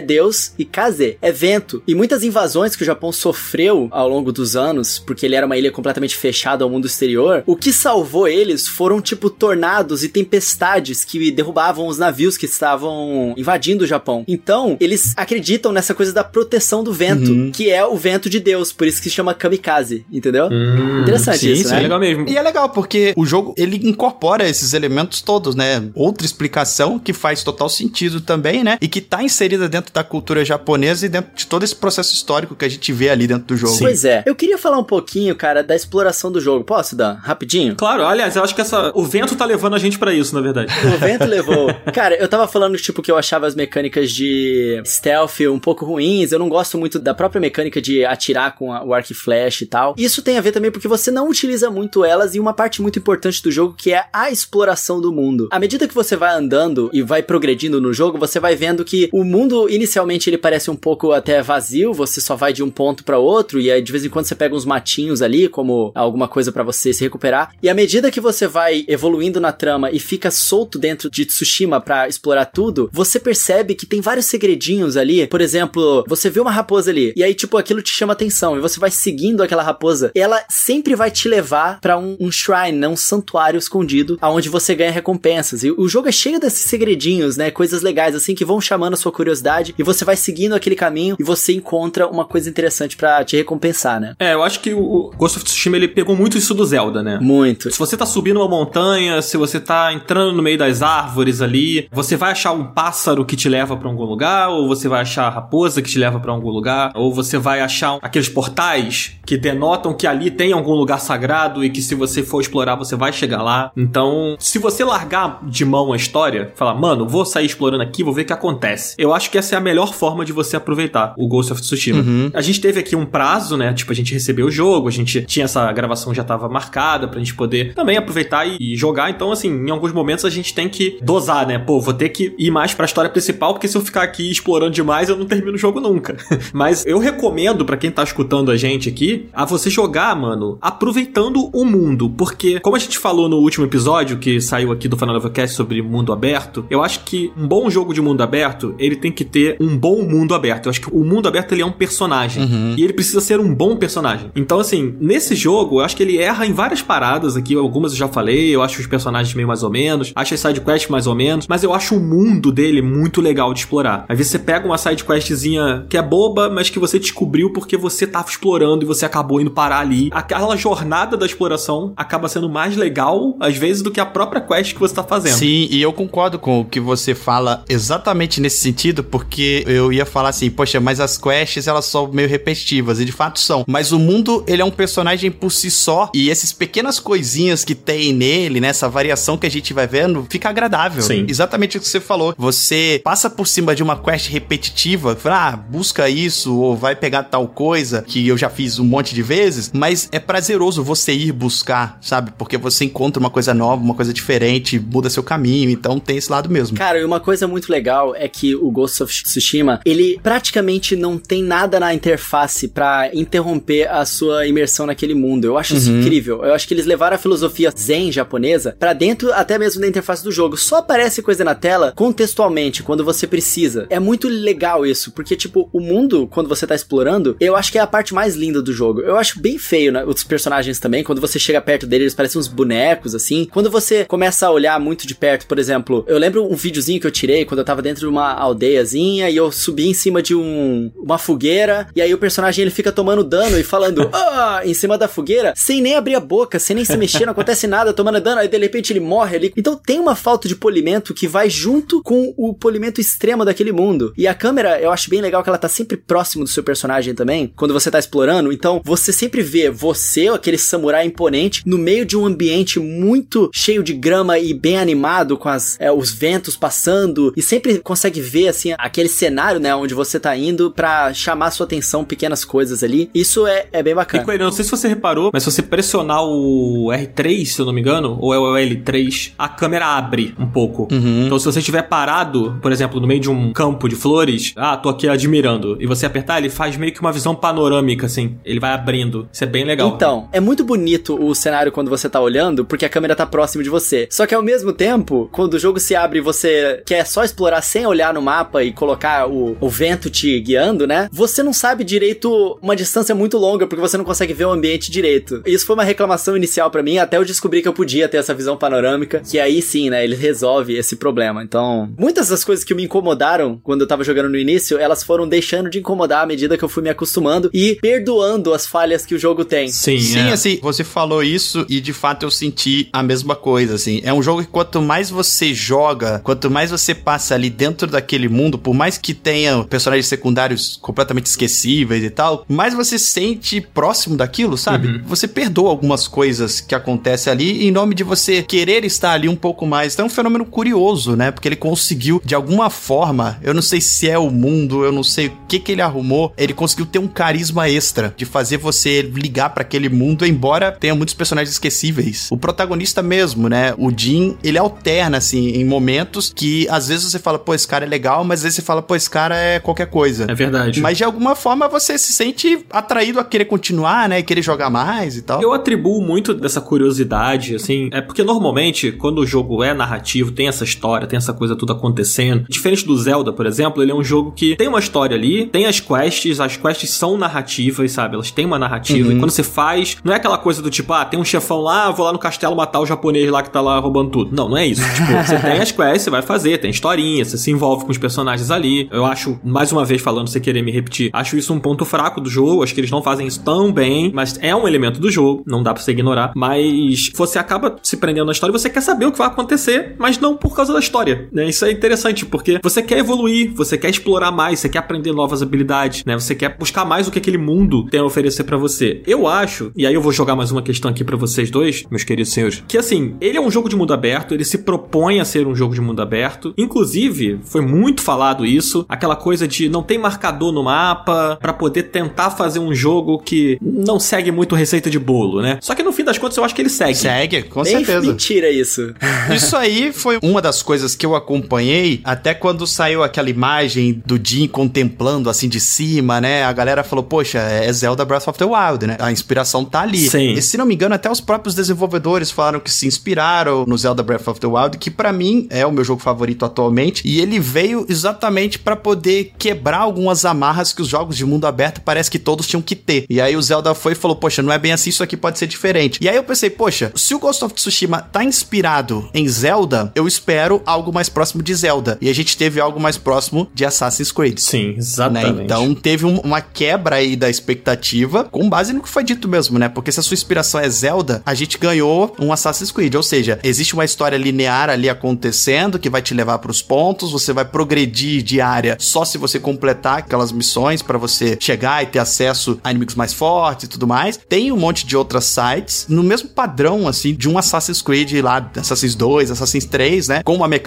[0.00, 1.82] Deus e Kaze é vento.
[1.86, 5.56] E muitas invasões que o Japão sofreu ao longo dos anos, porque ele era uma
[5.56, 11.04] ilha completamente fechada ao mundo exterior, o que salvou eles foram tipo tornados e tempestades
[11.04, 14.24] que derrubavam os navios que estavam invadindo o Japão.
[14.26, 17.52] Então, eles acreditam nessa coisa da proteção do vento, uhum.
[17.52, 20.48] que é o vento de Deus, por isso que se chama kamikaze, entendeu?
[20.50, 21.78] Hum, Interessante sim, isso, sim, né?
[21.78, 22.28] é legal mesmo.
[22.28, 25.84] E é legal porque o jogo, ele incorpora esses elementos todos, né?
[25.94, 28.76] Outra explicação que faz total sentido também, né?
[28.80, 32.56] E que tá inserida dentro da cultura japonesa e dentro de todo esse processo histórico
[32.56, 33.74] que a gente vê ali dentro do jogo.
[33.74, 33.84] Sim.
[33.84, 34.24] Pois é.
[34.26, 36.64] Eu queria falar um pouquinho, cara, da exploração do jogo.
[36.64, 37.18] Posso, Dan?
[37.22, 37.76] Rapidinho?
[37.76, 38.90] Claro, aliás, eu acho que essa...
[38.96, 40.72] o vento tá levando a gente para isso, na verdade.
[40.92, 41.72] O vento levou.
[41.92, 46.32] Cara, eu tava falando, tipo, que eu achava as mecânicas de stealth um pouco ruins.
[46.32, 49.60] Eu não gosto muito da própria mecânica de atirar com a, o arco e flash
[49.60, 49.94] e tal.
[49.98, 52.98] Isso tem a ver também porque você não utiliza muito elas e uma parte muito
[52.98, 55.48] importante do jogo que é a exploração do mundo.
[55.52, 59.10] À medida que você vai andando e vai progredindo no jogo, você vai vendo que
[59.12, 63.04] o mundo inicialmente ele parece um pouco até vazio, você só vai de um ponto
[63.04, 66.26] para outro e aí de vez em quando você pega uns matinhos ali como alguma
[66.26, 67.52] coisa para você se recuperar.
[67.62, 71.78] E à medida que você vai evoluindo na trama e fica solto dentro de Tsushima
[71.78, 75.26] para explorar tudo, você percebe que tem vários segredinhos ali.
[75.26, 78.60] Por exemplo, você vê uma raposa ali e aí tipo aquilo te chama atenção e
[78.60, 80.10] você vai seguindo aquela raposa.
[80.14, 84.74] Ela sempre vai te levar para um, um shrine, né, um santuário escondido, aonde você
[84.74, 85.64] ganha recompensas.
[85.64, 88.96] E o jogo é cheio desses segredinhos, né, coisas legais assim que vão chamando a
[88.96, 93.24] sua curiosidade e você vai seguindo aquele caminho e você encontra uma coisa interessante para
[93.24, 94.14] te recompensar, né?
[94.18, 97.18] É, eu acho que o Ghost of Tsushima ele pegou muito isso do Zelda, né?
[97.20, 97.70] Muito.
[97.70, 101.88] Se você tá subindo uma montanha, se você tá entrando no meio das árvores ali,
[101.90, 105.26] você vai achar um pássaro que te leva para algum lugar, ou você vai achar
[105.26, 109.36] a raposa que te leva para algum lugar, ou você vai achar aqueles portais que
[109.36, 113.12] denotam que ali tem algum lugar sagrado e que se você for explorar você vai
[113.12, 113.70] chegar lá.
[113.76, 118.12] Então, se você largar de mão a história, falar, mano, vou sair explorando aqui, vou
[118.12, 118.94] ver o que acontece.
[118.98, 122.00] Eu acho que essa é a melhor forma de você aproveitar o Ghost of Tsushima.
[122.00, 122.30] Uhum.
[122.34, 123.72] A gente teve aqui um prazo, né?
[123.72, 127.18] Tipo, a gente recebeu o jogo, a gente tinha essa gravação já tava marcada pra
[127.18, 129.10] gente poder também aproveitar e, e jogar.
[129.10, 131.58] Então, assim, em alguns momentos a gente tem que dosar, né?
[131.58, 134.72] Pô, vou ter que ir mais pra história principal, porque se eu ficar aqui explorando
[134.72, 136.16] demais, eu não termino o jogo nunca.
[136.52, 141.50] Mas eu recomendo para quem tá escutando a gente aqui, a você jogar, mano, aproveitando
[141.52, 145.20] o mundo, porque como a gente falou no último episódio que saiu aqui do Final
[145.30, 149.12] Cast sobre mundo aberto, eu acho que um bom jogo de mundo aberto, ele tem
[149.12, 150.66] que ter um bom mundo aberto.
[150.66, 152.74] Eu acho que o mundo aberto ele é um personagem uhum.
[152.76, 154.30] e ele precisa ser um bom personagem.
[154.34, 157.98] Então assim, nesse jogo, eu acho que ele erra em várias paradas aqui, algumas eu
[157.98, 161.14] já falei, eu acho os personagens meio mais ou menos, acho as sidequests mais ou
[161.14, 164.04] menos, mas eu acho o mundo dele muito legal de explorar.
[164.08, 168.06] Às vezes você pega uma sidequestzinha que é boba, mas que você descobriu porque você
[168.06, 170.08] tava explorando e você acabou indo parar ali.
[170.12, 174.74] Aquela jornada da exploração acaba sendo mais legal, às vezes, do que a própria quest
[174.74, 175.36] que você tá fazendo.
[175.36, 180.06] Sim, e eu concordo com o que você fala exatamente nesse sentido, porque eu ia
[180.06, 183.64] falar assim, poxa, mas as quests elas são meio repetitivas, e de fato são.
[183.66, 187.74] Mas o mundo, ele é um personagem por si só, e essas pequenas coisinhas que
[187.74, 191.02] tem nele, nessa né, variação que a gente vai vendo, fica agradável.
[191.02, 191.26] Sim.
[191.28, 192.34] Exatamente o que você falou.
[192.36, 197.24] Você passa por cima de uma quest repetitiva, fala, ah, busca isso, ou vai pegar
[197.24, 201.32] tal coisa, que eu já fiz um monte de vezes, mas é prazeroso você ir
[201.32, 202.32] buscar, sabe?
[202.36, 206.30] Porque você encontra uma coisa nova, uma coisa diferente, muda seu caminho, então tem esse
[206.30, 206.76] lado mesmo.
[206.76, 211.18] Cara, e uma coisa muito legal é que o Ghost of Tsushima, ele praticamente não
[211.18, 215.46] tem nada na interface para interromper a sua imersão naquele mundo.
[215.46, 215.78] Eu acho uhum.
[215.78, 216.44] isso incrível.
[216.44, 220.22] Eu acho que eles levaram a filosofia zen japonesa para dentro até mesmo da interface
[220.22, 220.56] do jogo.
[220.56, 223.86] Só aparece coisa na tela contextualmente quando você precisa.
[223.88, 227.78] É muito legal isso, porque tipo, o mundo quando você tá explorando, eu acho que
[227.78, 229.00] é a parte mais linda do jogo.
[229.00, 232.40] Eu acho bem feio, né, os personagens também, quando você chega perto deles, eles parecem
[232.40, 233.46] uns bonecos assim.
[233.50, 237.06] Quando você começa a olhar muito de perto, por exemplo, eu lembro um videozinho que
[237.06, 240.34] eu tirei quando eu tava dentro de uma aldeiazinha e eu subi em cima de
[240.34, 244.74] um uma fogueira e aí o personagem ele fica tomando dano e falando ah, em
[244.74, 247.92] cima da fogueira, sem nem abrir a boca, sem nem se mexer, não acontece nada,
[247.92, 249.52] tomando dano, aí dele repente ele morre ali.
[249.54, 254.12] Então tem uma falta de polimento que vai junto com o polimento extremo daquele mundo.
[254.16, 257.14] E a câmera, eu acho bem legal que ela tá sempre próximo do seu personagem
[257.14, 258.52] também, quando você tá explorando.
[258.52, 263.82] Então você sempre vê você, aquele samurai imponente, no meio de um ambiente muito cheio
[263.82, 268.48] de grama e bem animado, com as, é, os ventos passando, e sempre consegue ver
[268.48, 273.10] assim aquele cenário, né, onde você tá indo para chamar sua atenção, pequenas coisas ali.
[273.14, 274.22] Isso é, é bem bacana.
[274.22, 277.66] E Coelho, não sei se você reparou, mas se você pressionar o R3, se eu
[277.66, 280.88] não me engano, ou é o L3, a câmera abre um pouco.
[280.90, 281.26] Uhum.
[281.26, 284.76] Então se você estiver parado, por exemplo, no meio de um campo de flores, ah,
[284.76, 288.36] tô aqui admirando, e você apertar, ele faz meio que uma visão panorâmica, assim.
[288.44, 289.28] Ele vai abrindo.
[289.32, 289.88] Isso é bem legal.
[289.88, 293.64] Então, é muito bonito o cenário quando você tá olhando, porque a câmera tá próxima
[293.64, 294.06] de você.
[294.10, 297.62] Só que ao mesmo tempo, quando o jogo se abre e você quer só explorar
[297.62, 301.08] sem olhar no mapa e colocar o, o vento te guiando, né?
[301.12, 304.90] Você não sabe direito uma distância muito longa, porque você não consegue ver o ambiente
[304.90, 305.42] direito.
[305.44, 308.34] Isso foi uma reclamação inicial para mim, até eu descobri que eu podia ter essa
[308.34, 311.21] visão panorâmica, que aí sim, né, ele resolve esse problema.
[311.42, 315.28] Então, muitas das coisas que me incomodaram quando eu tava jogando no início, elas foram
[315.28, 319.14] deixando de incomodar à medida que eu fui me acostumando e perdoando as falhas que
[319.14, 319.68] o jogo tem.
[319.68, 320.32] Sim, Sim, é.
[320.32, 324.00] assim, você falou isso e de fato eu senti a mesma coisa, assim.
[324.04, 328.28] É um jogo que quanto mais você joga, quanto mais você passa ali dentro daquele
[328.28, 333.60] mundo, por mais que tenha personagens secundários completamente esquecíveis e tal, mais você se sente
[333.60, 334.88] próximo daquilo, sabe?
[334.88, 335.02] Uhum.
[335.06, 339.36] Você perdoa algumas coisas que acontecem ali em nome de você querer estar ali um
[339.36, 339.92] pouco mais.
[339.94, 341.30] Então é um fenômeno curioso, né?
[341.30, 345.02] Porque ele conseguiu, de alguma forma, eu não sei se é o mundo, eu não
[345.02, 349.02] sei o que que ele arrumou, ele conseguiu ter um carisma extra de fazer você
[349.02, 352.28] ligar pra aquele mundo, embora tenha muitos personagens esquecíveis.
[352.30, 353.74] O protagonista mesmo, né?
[353.78, 357.84] O Jin, ele alterna, assim, em momentos que às vezes você fala, pô, esse cara
[357.84, 360.26] é legal, mas às vezes você fala, pô, esse cara é qualquer coisa.
[360.28, 360.80] É verdade.
[360.80, 364.18] Mas de alguma forma você se sente atraído a querer continuar, né?
[364.18, 365.42] E querer jogar mais e tal.
[365.42, 370.48] Eu atribuo muito dessa curiosidade, assim, é porque normalmente, quando o jogo é narrativo, tem
[370.48, 372.44] essa história, tem essa coisa tudo acontecendo.
[372.48, 375.66] Diferente do Zelda, por exemplo, ele é um jogo que tem uma história ali, tem
[375.66, 378.14] as quests, as quests são narrativas, sabe?
[378.14, 379.08] Elas têm uma narrativa.
[379.08, 379.16] Uhum.
[379.16, 381.90] E quando você faz, não é aquela coisa do tipo, ah, tem um chefão lá,
[381.90, 384.34] vou lá no castelo matar o japonês lá que tá lá roubando tudo.
[384.34, 384.82] Não, não é isso.
[384.94, 387.98] tipo, você tem as quests, você vai fazer, tem historinha, você se envolve com os
[387.98, 388.88] personagens ali.
[388.90, 392.20] Eu acho, mais uma vez falando, sem querer me repetir, acho isso um ponto fraco
[392.20, 395.10] do jogo, acho que eles não fazem isso tão bem, mas é um elemento do
[395.10, 396.32] jogo, não dá pra você ignorar.
[396.34, 399.94] Mas você acaba se prendendo na história e você quer saber o que vai acontecer,
[399.98, 400.91] mas não por causa da história,
[401.32, 401.48] né?
[401.48, 405.42] Isso é interessante, porque você quer evoluir, você quer explorar mais, você quer aprender novas
[405.42, 406.14] habilidades, né?
[406.14, 409.02] Você quer buscar mais o que aquele mundo tem a oferecer pra você.
[409.06, 412.04] Eu acho, e aí eu vou jogar mais uma questão aqui pra vocês dois, meus
[412.04, 415.24] queridos senhores, que assim, ele é um jogo de mundo aberto, ele se propõe a
[415.24, 416.54] ser um jogo de mundo aberto.
[416.56, 421.84] Inclusive, foi muito falado isso, aquela coisa de não tem marcador no mapa pra poder
[421.84, 425.58] tentar fazer um jogo que não segue muito receita de bolo, né?
[425.60, 426.94] Só que no fim das contas eu acho que ele segue.
[426.94, 428.06] Segue, com Bem certeza.
[428.06, 428.92] mentira isso.
[429.34, 434.20] Isso aí foi uma das coisas que eu acompanhei até quando saiu aquela imagem do
[434.22, 436.44] Jim contemplando assim de cima, né?
[436.44, 438.96] A galera falou, poxa, é Zelda Breath of the Wild, né?
[438.98, 440.08] A inspiração tá ali.
[440.08, 440.32] Sim.
[440.32, 444.02] E se não me engano, até os próprios desenvolvedores falaram que se inspiraram no Zelda
[444.02, 447.38] Breath of the Wild, que pra mim é o meu jogo favorito atualmente, e ele
[447.38, 452.18] veio exatamente pra poder quebrar algumas amarras que os jogos de mundo aberto parece que
[452.18, 453.04] todos tinham que ter.
[453.08, 455.38] E aí o Zelda foi e falou, poxa, não é bem assim, isso aqui pode
[455.38, 455.98] ser diferente.
[456.00, 460.06] E aí eu pensei, poxa, se o Ghost of Tsushima tá inspirado em Zelda, eu
[460.06, 461.98] espero algo mais próximo de Zelda.
[462.00, 464.38] E a gente teve algo mais próximo de Assassin's Creed.
[464.38, 464.74] Sim, Né?
[464.78, 465.42] exatamente.
[465.42, 469.58] Então teve um- uma quebra aí da expectativa, com base no que foi dito mesmo,
[469.58, 469.68] né?
[469.68, 472.94] Porque se a sua inspiração é Zelda, a gente ganhou um Assassin's Creed.
[472.94, 477.32] Ou seja, existe uma história linear ali acontecendo que vai te levar pros pontos, você
[477.32, 481.98] vai progredir de área só se você completar aquelas missões pra você chegar e ter
[481.98, 484.18] acesso a inimigos mais fortes e tudo mais.
[484.28, 488.50] Tem um monte de outras sites no mesmo padrão, assim, de um Assassin's Creed lá,
[488.56, 490.22] Assassin's 2, Assassin's 3, né?
[490.22, 490.61] Com uma mecânica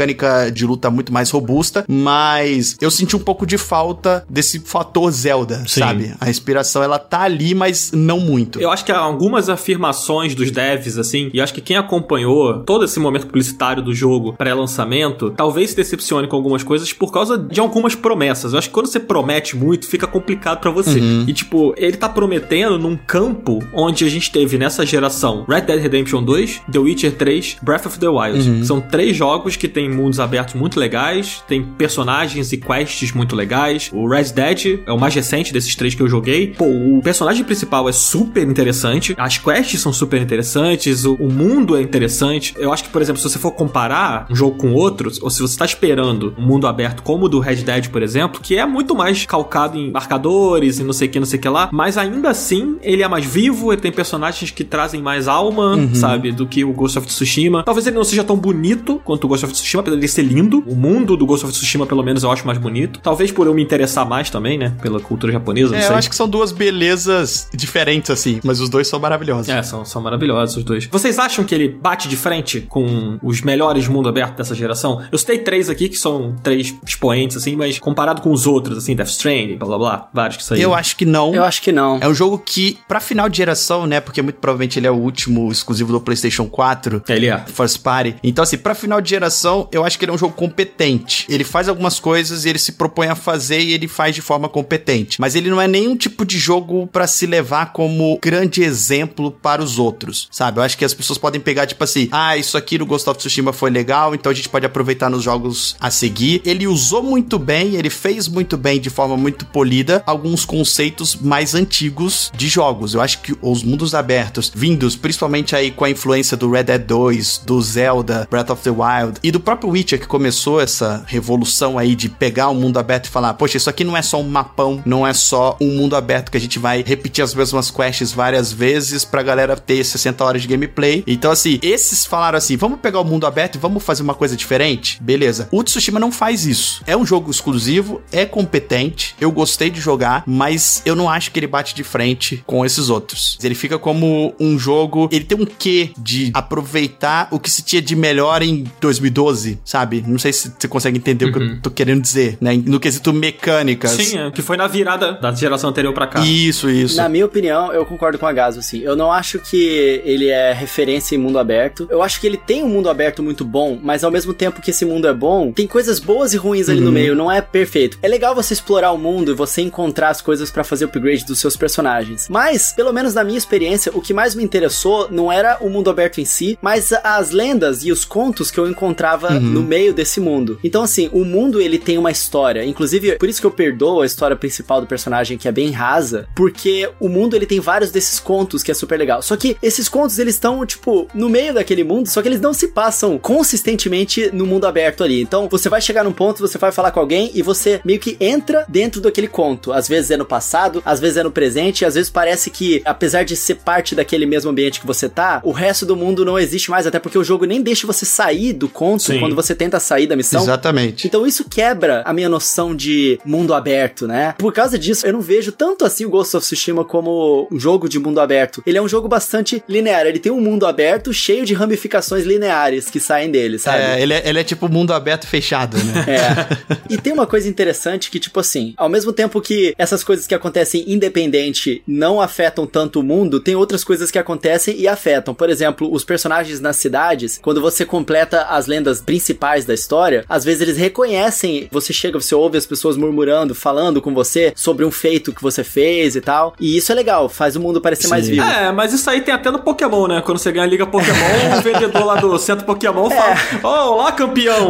[0.54, 5.64] de luta muito mais robusta, mas eu senti um pouco de falta desse fator Zelda,
[5.68, 5.80] Sim.
[5.80, 6.14] sabe?
[6.20, 8.60] A inspiração ela tá ali, mas não muito.
[8.60, 12.86] Eu acho que há algumas afirmações dos devs, assim, e acho que quem acompanhou todo
[12.86, 17.60] esse momento publicitário do jogo pré-lançamento, talvez se decepcione com algumas coisas por causa de
[17.60, 18.54] algumas promessas.
[18.54, 21.00] Eu acho que quando você promete muito, fica complicado pra você.
[21.28, 25.82] E, tipo, ele tá prometendo num campo onde a gente teve nessa geração Red Dead
[25.82, 28.66] Redemption 2, The Witcher 3, Breath of the Wild.
[28.66, 33.92] São três jogos que têm mundos abertos muito legais, tem personagens e quests muito legais.
[33.94, 36.48] O Red Dead é o mais recente desses três que eu joguei.
[36.48, 41.76] Pô, o personagem principal é super interessante, as quests são super interessantes, o, o mundo
[41.76, 42.54] é interessante.
[42.58, 45.42] Eu acho que, por exemplo, se você for comparar um jogo com outro, ou se
[45.42, 48.66] você tá esperando um mundo aberto como o do Red Dead, por exemplo, que é
[48.66, 51.70] muito mais calcado em marcadores e não sei o que, não sei o que lá,
[51.72, 56.32] mas ainda assim ele é mais vivo, ele tem personagens que trazem mais alma, sabe,
[56.32, 57.64] do que o Ghost of Tsushima.
[57.64, 60.64] Talvez ele não seja tão bonito quanto o Ghost of Tsushima, apesar de ser lindo.
[60.68, 63.00] O mundo do Ghost of Tsushima, pelo menos, eu acho mais bonito.
[63.02, 64.74] Talvez por eu me interessar mais também, né?
[64.82, 65.76] Pela cultura japonesa.
[65.76, 69.50] É, eu acho que são duas belezas diferentes, assim, mas os dois são maravilhosos.
[69.50, 70.88] É, são, são maravilhosos os dois.
[70.88, 75.04] Vocês acham que ele bate de frente com os melhores mundo aberto dessa geração?
[75.12, 78.96] Eu citei três aqui, que são três expoentes, assim, mas comparado com os outros, assim,
[78.96, 80.70] Death Stranding, blá blá blá, vários que saíram.
[80.70, 81.34] Eu acho que não.
[81.34, 82.00] Eu acho que não.
[82.02, 84.00] É um jogo que, pra final de geração, né?
[84.00, 87.04] Porque muito provavelmente ele é o último exclusivo do PlayStation 4.
[87.08, 87.44] Ele é.
[87.46, 88.16] First Party.
[88.24, 91.26] Então, assim, pra final de geração, eu acho que ele é um jogo competente.
[91.30, 94.50] Ele faz algumas coisas e ele se propõe a fazer e ele faz de forma
[94.50, 95.20] competente.
[95.20, 99.64] Mas ele não é nenhum tipo de jogo para se levar como grande exemplo para
[99.64, 100.60] os outros, sabe?
[100.60, 103.18] Eu acho que as pessoas podem pegar, tipo assim, ah, isso aqui no Ghost of
[103.18, 106.42] Tsushima foi legal, então a gente pode aproveitar nos jogos a seguir.
[106.46, 111.56] Ele usou muito bem, ele fez muito bem, de forma muito polida, alguns conceitos mais
[111.56, 112.94] antigos de jogos.
[112.94, 116.82] Eu acho que os mundos abertos, vindos principalmente aí com a influência do Red Dead
[116.86, 121.78] 2, do Zelda, Breath of the Wild e do próprio Witcher que começou essa revolução
[121.78, 124.28] aí de pegar o mundo aberto e falar, poxa, isso aqui não é só um
[124.28, 128.12] mapão, não é só um mundo aberto que a gente vai repetir as mesmas quests
[128.12, 131.04] várias vezes pra galera ter 60 horas de gameplay.
[131.06, 134.36] Então, assim, esses falaram assim: vamos pegar o mundo aberto e vamos fazer uma coisa
[134.36, 135.02] diferente?
[135.02, 135.48] Beleza.
[135.52, 136.82] O Tsushima não faz isso.
[136.88, 141.40] É um jogo exclusivo, é competente, eu gostei de jogar, mas eu não acho que
[141.40, 143.38] ele bate de frente com esses outros.
[143.44, 145.08] Ele fica como um jogo.
[145.12, 150.04] Ele tem um quê de aproveitar o que se tinha de melhor em 2012, sabe?
[150.06, 151.32] Não sei se você consegue entender uhum.
[151.32, 151.60] o que eu uhum.
[151.62, 152.56] tô querendo dizer, né?
[152.66, 153.92] No quesito mecânicas.
[153.92, 156.26] Sim, é, que foi na virada da geração anterior para cá.
[156.26, 156.98] Isso, isso.
[156.98, 158.82] Na minha opinião, eu concordo com a Gaso, assim.
[158.82, 161.88] Eu não acho que ele é referência em mundo aberto.
[161.90, 164.72] Eu acho que ele tem um mundo aberto muito bom, mas ao mesmo tempo que
[164.72, 166.86] esse mundo é bom, tem coisas boas e ruins ali uhum.
[166.86, 167.98] no meio, não é perfeito.
[168.02, 171.40] É legal você explorar o mundo e você encontrar as coisas para fazer upgrade dos
[171.40, 172.28] seus personagens.
[172.30, 175.90] Mas, pelo menos na minha experiência, o que mais me interessou não era o mundo
[175.90, 179.40] aberto em si, mas as lendas e os contos que eu encontrava uhum.
[179.40, 180.60] no meio desse mundo.
[180.64, 182.64] Então, assim, o mundo ele tem uma história.
[182.66, 186.28] Inclusive, por isso que eu perdoo a história principal do personagem, que é bem rasa,
[186.36, 189.22] porque o mundo ele tem vários desses contos que é super legal.
[189.22, 192.54] Só que esses contos eles estão, tipo, no meio daquele mundo, só que eles não
[192.54, 195.22] se passam consistentemente no mundo aberto ali.
[195.22, 198.18] Então, você vai chegar num ponto, você vai falar com alguém e você meio que
[198.20, 199.72] entra dentro daquele conto.
[199.72, 202.82] Às vezes é no passado, às vezes é no presente, e às vezes parece que,
[202.86, 206.38] apesar de ser parte daquele mesmo ambiente que você tá, o resto do mundo não
[206.38, 209.20] existe mais, até porque o jogo nem deixa você sair do conto Sim.
[209.20, 210.42] quando você tenta sair da missão.
[210.42, 211.08] Exatamente.
[211.08, 214.34] Então isso quebra a minha noção de mundo aberto, né?
[214.38, 217.88] Por causa disso, eu não vejo tanto assim o Ghost of Tsushima como um jogo
[217.90, 218.62] de mundo aberto.
[218.66, 222.90] Ele é um jogo bastante linear, ele tem um mundo aberto cheio de ramificações lineares
[222.90, 223.84] que saem dele, sabe?
[223.84, 226.06] É, ele é, ele é tipo mundo aberto fechado, né?
[226.08, 226.76] é.
[226.90, 230.36] E tem uma coisa interessante que, tipo assim, ao mesmo tempo que essas coisas que
[230.36, 235.34] acontecem independente não afetam tanto o mundo, tem outras coisas que acontecem e afetam.
[235.34, 240.44] Por exemplo, os personagens nas cidades, quando você completa as lendas principais da história, às
[240.44, 244.92] vezes eles reconhecem, você chega, você ouve as pessoas murmurando, falando com você sobre um
[244.92, 246.56] feito que você fez e tal.
[246.60, 248.10] E isso é legal, faz o mundo parecer Sim.
[248.10, 248.44] mais vivo.
[248.44, 250.22] É, mas isso aí tem até no Pokémon, né?
[250.26, 251.16] Quando você ganha a Liga Pokémon,
[251.58, 253.38] o vendedor lá do centro Pokémon fala: é.
[253.64, 254.70] Oh, olá, campeão!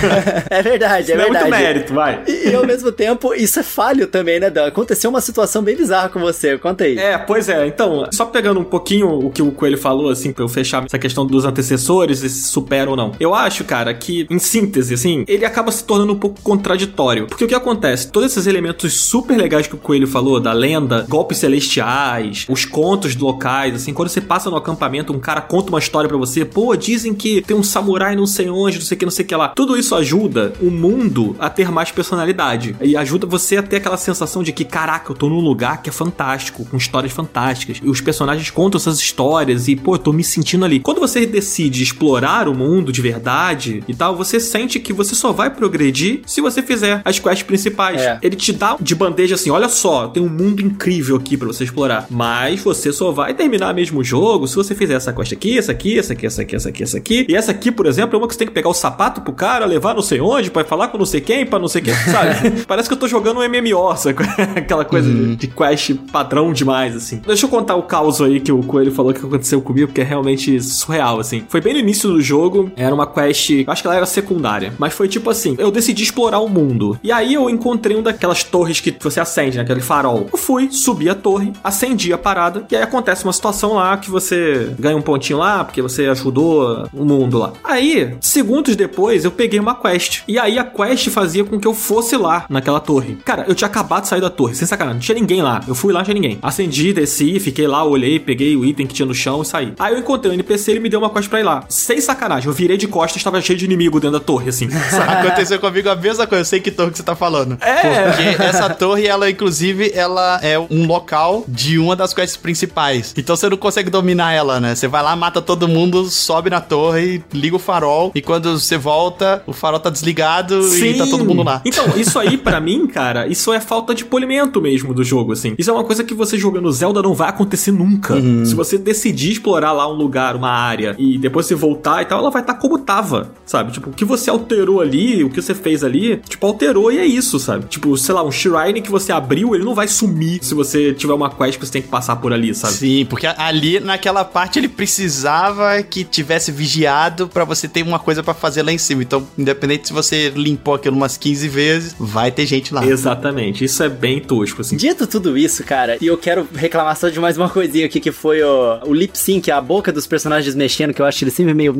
[0.50, 1.36] é verdade, é isso verdade.
[1.36, 2.22] É muito mérito, vai.
[2.26, 4.66] E, e, ao mesmo tempo, isso é falho também, né, Dan?
[4.66, 6.98] Aconteceu uma situação bem bizarra com você, conta aí.
[6.98, 7.66] É, pois é.
[7.66, 10.98] Então, só pegando um pouquinho o que o Coelho falou, assim, pra eu fechar essa
[10.98, 13.12] questão dos antecessores, se superam ou não.
[13.18, 17.28] Eu acho, cara, que, em síntese, assim, ele acaba se tornando um pouco contraditório.
[17.28, 18.10] Porque o que acontece?
[18.10, 23.14] Todos esses elementos super legais que o Coelho falou, da lenda, golpes celestiais, os contos
[23.14, 26.74] locais, assim, quando você passa no acampamento, um cara conta uma história para você, pô,
[26.74, 29.28] dizem que tem um samurai não sei onde, não sei o que, não sei o
[29.28, 29.50] que lá.
[29.50, 32.74] Tudo isso ajuda o mundo a ter mais personalidade.
[32.80, 35.88] E ajuda você a ter aquela sensação de que, caraca, eu tô num lugar que
[35.88, 37.78] é fantástico, com histórias fantásticas.
[37.80, 40.80] E os personagens contam essas histórias e, pô, eu tô me sentindo ali.
[40.80, 45.32] Quando você decide explorar o mundo de verdade e tal, você sente que você só
[45.32, 48.00] vai progredir se você fizer as quests principais.
[48.00, 48.18] É.
[48.22, 51.64] Ele te dá de bandeja assim: olha só, tem um mundo incrível aqui para você
[51.64, 52.06] explorar.
[52.10, 55.72] Mas você só vai terminar mesmo o jogo se você fizer essa quest aqui, essa
[55.72, 57.26] aqui, essa aqui, essa aqui, essa aqui, essa aqui.
[57.28, 59.32] E essa aqui, por exemplo, é uma que você tem que pegar o sapato pro
[59.32, 61.94] cara, levar não sei onde, para falar com não sei quem, pra não sei quem,
[62.10, 62.62] sabe?
[62.66, 64.18] Parece que eu tô jogando um MMO, sabe?
[64.56, 65.30] Aquela coisa uhum.
[65.30, 67.20] de, de quest padrão demais, assim.
[67.26, 70.04] Deixa eu contar o caos aí que o Coelho falou que aconteceu comigo, porque é
[70.04, 71.44] realmente surreal, assim.
[71.48, 74.92] Foi bem no início do jogo, era uma quest, acho que ela era secundária, mas
[74.92, 76.98] foi tipo assim, eu decidi explorar o mundo.
[77.02, 80.28] E aí eu encontrei um daquelas torres que você acende, né, aquele farol.
[80.32, 84.10] Eu fui, subi a torre, acendi a parada, e aí acontece uma situação lá que
[84.10, 87.52] você ganha um pontinho lá, porque você ajudou o mundo lá.
[87.62, 90.22] Aí, segundos depois, eu peguei uma quest.
[90.26, 93.16] E aí a quest fazia com que eu fosse lá, naquela torre.
[93.24, 95.60] Cara, eu tinha acabado de sair da torre, sem sacanagem, não tinha ninguém lá.
[95.66, 96.38] Eu fui lá, não tinha ninguém.
[96.42, 99.72] Acendi, desci, fiquei lá, olhei, peguei o item que tinha no chão e saí.
[99.78, 101.64] Aí eu encontrei um NPC ele me deu uma quest pra ir lá.
[101.68, 104.68] Sem sacanagem, eu virei de costas, tava cheio de inimigo dentro da torre, assim.
[105.08, 107.56] Aconteceu comigo a mesma coisa, eu sei que torre que você tá falando.
[107.60, 108.10] É.
[108.10, 113.14] Porque essa torre, ela, inclusive, ela é um local de uma das quests principais.
[113.16, 114.74] Então você não consegue dominar ela, né?
[114.74, 118.76] Você vai lá, mata todo mundo, sobe na torre, liga o farol, e quando você
[118.76, 121.62] volta, o farol tá desligado e tá todo mundo lá.
[121.64, 125.54] Então, isso aí, pra mim, cara, isso é falta de polimento mesmo do jogo, assim.
[125.58, 128.14] Isso é uma coisa que você jogando Zelda não vai acontecer nunca.
[128.14, 128.44] Uhum.
[128.44, 132.18] Se você decidir explorar lá um lugar, uma área, e depois você voltar e tal,
[132.18, 133.72] ela vai estar como tava, sabe?
[133.72, 137.06] Tipo, o que você alterou ali, o que você fez ali, tipo, alterou e é
[137.06, 137.66] isso, sabe?
[137.66, 141.12] Tipo, sei lá, um shrine que você abriu, ele não vai sumir se você tiver
[141.12, 142.74] uma quest que você tem que passar por ali, sabe?
[142.74, 148.22] Sim, porque ali naquela parte ele precisava que tivesse vigiado pra você ter uma coisa
[148.22, 149.02] pra fazer lá em cima.
[149.02, 152.86] Então, independente se você limpou aquilo umas 15 vezes, vai ter gente lá.
[152.86, 154.76] Exatamente, isso é bem tosco, assim.
[154.76, 158.12] Dito tudo isso, cara, e eu quero reclamar só de mais uma coisinha aqui, que
[158.12, 161.54] foi o, o lip sync, a boca dos personagens mexendo, que eu acho ele sempre
[161.54, 161.74] meio.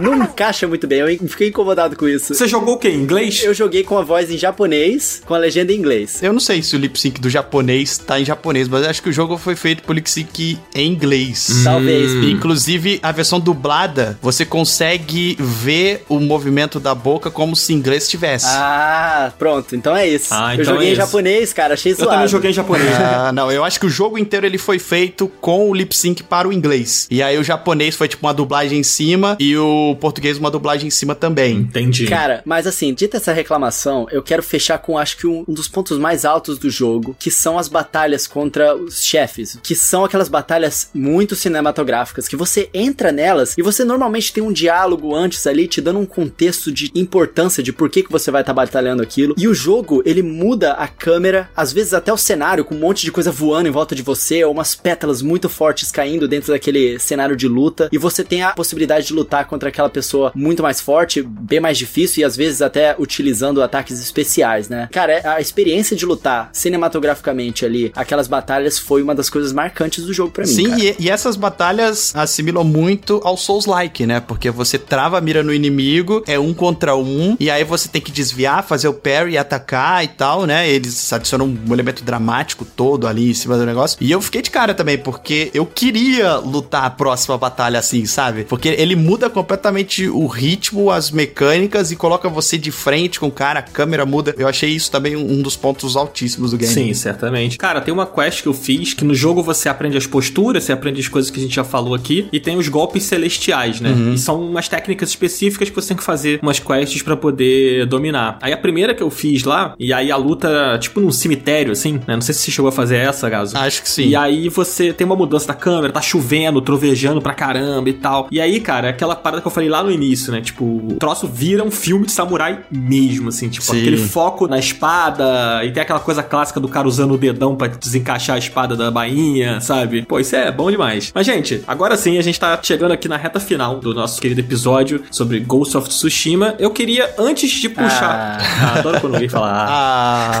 [0.00, 2.34] Não encaixa muito bem, eu fiquei incomodado com isso.
[2.34, 2.88] Você jogou o quê?
[2.88, 3.42] Em inglês?
[3.42, 6.22] Eu joguei com a voz em japonês, com a legenda em inglês.
[6.22, 9.08] Eu não sei se o lip sync do japonês tá em japonês, mas acho que
[9.08, 11.62] o jogo foi feito por lip sync em inglês.
[11.64, 12.12] Talvez.
[12.12, 17.76] E, Inclusive, a versão dublada, você consegue ver o movimento da boca como se em
[17.76, 18.46] inglês tivesse.
[18.48, 20.28] Ah, pronto, então é isso.
[20.32, 22.10] Ah, eu então joguei é em japonês, cara, achei Eu suave.
[22.12, 22.84] também joguei em japonês.
[23.04, 26.22] Ah, não, eu acho que o jogo inteiro ele foi feito com o lip sync
[26.22, 27.06] para o inglês.
[27.10, 30.88] E aí o japonês foi tipo uma dublagem em cima e o português uma dublagem
[30.88, 31.56] em cima também.
[31.56, 32.06] Entendi.
[32.06, 35.68] Cara, mas assim, dita essa reclamação, eu quero fechar com acho que um, um dos
[35.68, 40.28] pontos mais altos do jogo, que são as batalhas contra os chefes, que são aquelas
[40.28, 45.66] batalhas muito cinematográficas, que você entra nelas e você normalmente tem um diálogo antes ali,
[45.66, 49.34] te dando um contexto de importância de por que, que você vai estar batalhando aquilo.
[49.38, 53.04] E o jogo, ele muda a câmera, às vezes até o cenário, com um monte
[53.04, 56.98] de coisa voando em volta de você, ou umas pétalas muito fortes caindo dentro daquele
[56.98, 60.03] cenário de luta, e você tem a possibilidade de lutar contra aquela pessoa
[60.34, 64.88] muito mais forte, bem mais difícil, e às vezes até utilizando ataques especiais, né?
[64.92, 70.12] Cara, a experiência de lutar cinematograficamente ali, aquelas batalhas, foi uma das coisas marcantes do
[70.12, 70.52] jogo pra mim.
[70.52, 74.20] Sim, e, e essas batalhas assimilam muito ao Souls-like, né?
[74.20, 78.00] Porque você trava a mira no inimigo, é um contra um, e aí você tem
[78.00, 80.68] que desviar, fazer o parry, atacar e tal, né?
[80.68, 83.98] Eles adicionam um elemento dramático todo ali em cima do negócio.
[84.00, 88.44] E eu fiquei de cara também, porque eu queria lutar a próxima batalha assim, sabe?
[88.44, 93.30] Porque ele muda completamente o ritmo, as mecânicas e coloca você de frente com o
[93.30, 94.34] cara, a câmera muda.
[94.38, 96.72] Eu achei isso também um dos pontos altíssimos do game.
[96.72, 97.58] Sim, certamente.
[97.58, 100.72] Cara, tem uma quest que eu fiz que no jogo você aprende as posturas, você
[100.72, 103.94] aprende as coisas que a gente já falou aqui, e tem os golpes celestiais, né?
[104.14, 108.38] E são umas técnicas específicas que você tem que fazer umas quests pra poder dominar.
[108.40, 111.94] Aí a primeira que eu fiz lá, e aí a luta, tipo num cemitério, assim,
[112.06, 112.14] né?
[112.14, 113.56] Não sei se você chegou a fazer essa, Gaso.
[113.56, 114.08] Acho que sim.
[114.08, 118.28] E aí você tem uma mudança da câmera, tá chovendo, trovejando pra caramba e tal.
[118.30, 120.40] E aí, cara, é aquela parada que eu falei lá no início, né?
[120.40, 123.48] Tipo, o troço vira um filme de samurai mesmo, assim.
[123.48, 123.80] Tipo, Sim.
[123.80, 127.68] aquele foco na espada e tem aquela coisa clássica do cara usando o dedão pra
[127.68, 130.02] desencaixar a espada da bainha, sabe?
[130.06, 131.12] Pô, isso é bom demais.
[131.14, 134.40] Mas, gente, agora sim a gente tá chegando aqui na reta final do nosso querido
[134.40, 136.54] episódio sobre Ghost of Tsushima.
[136.58, 138.38] Eu queria, antes de puxar...
[138.40, 139.50] Ah, adoro quando alguém fala...
[139.52, 140.40] Ah.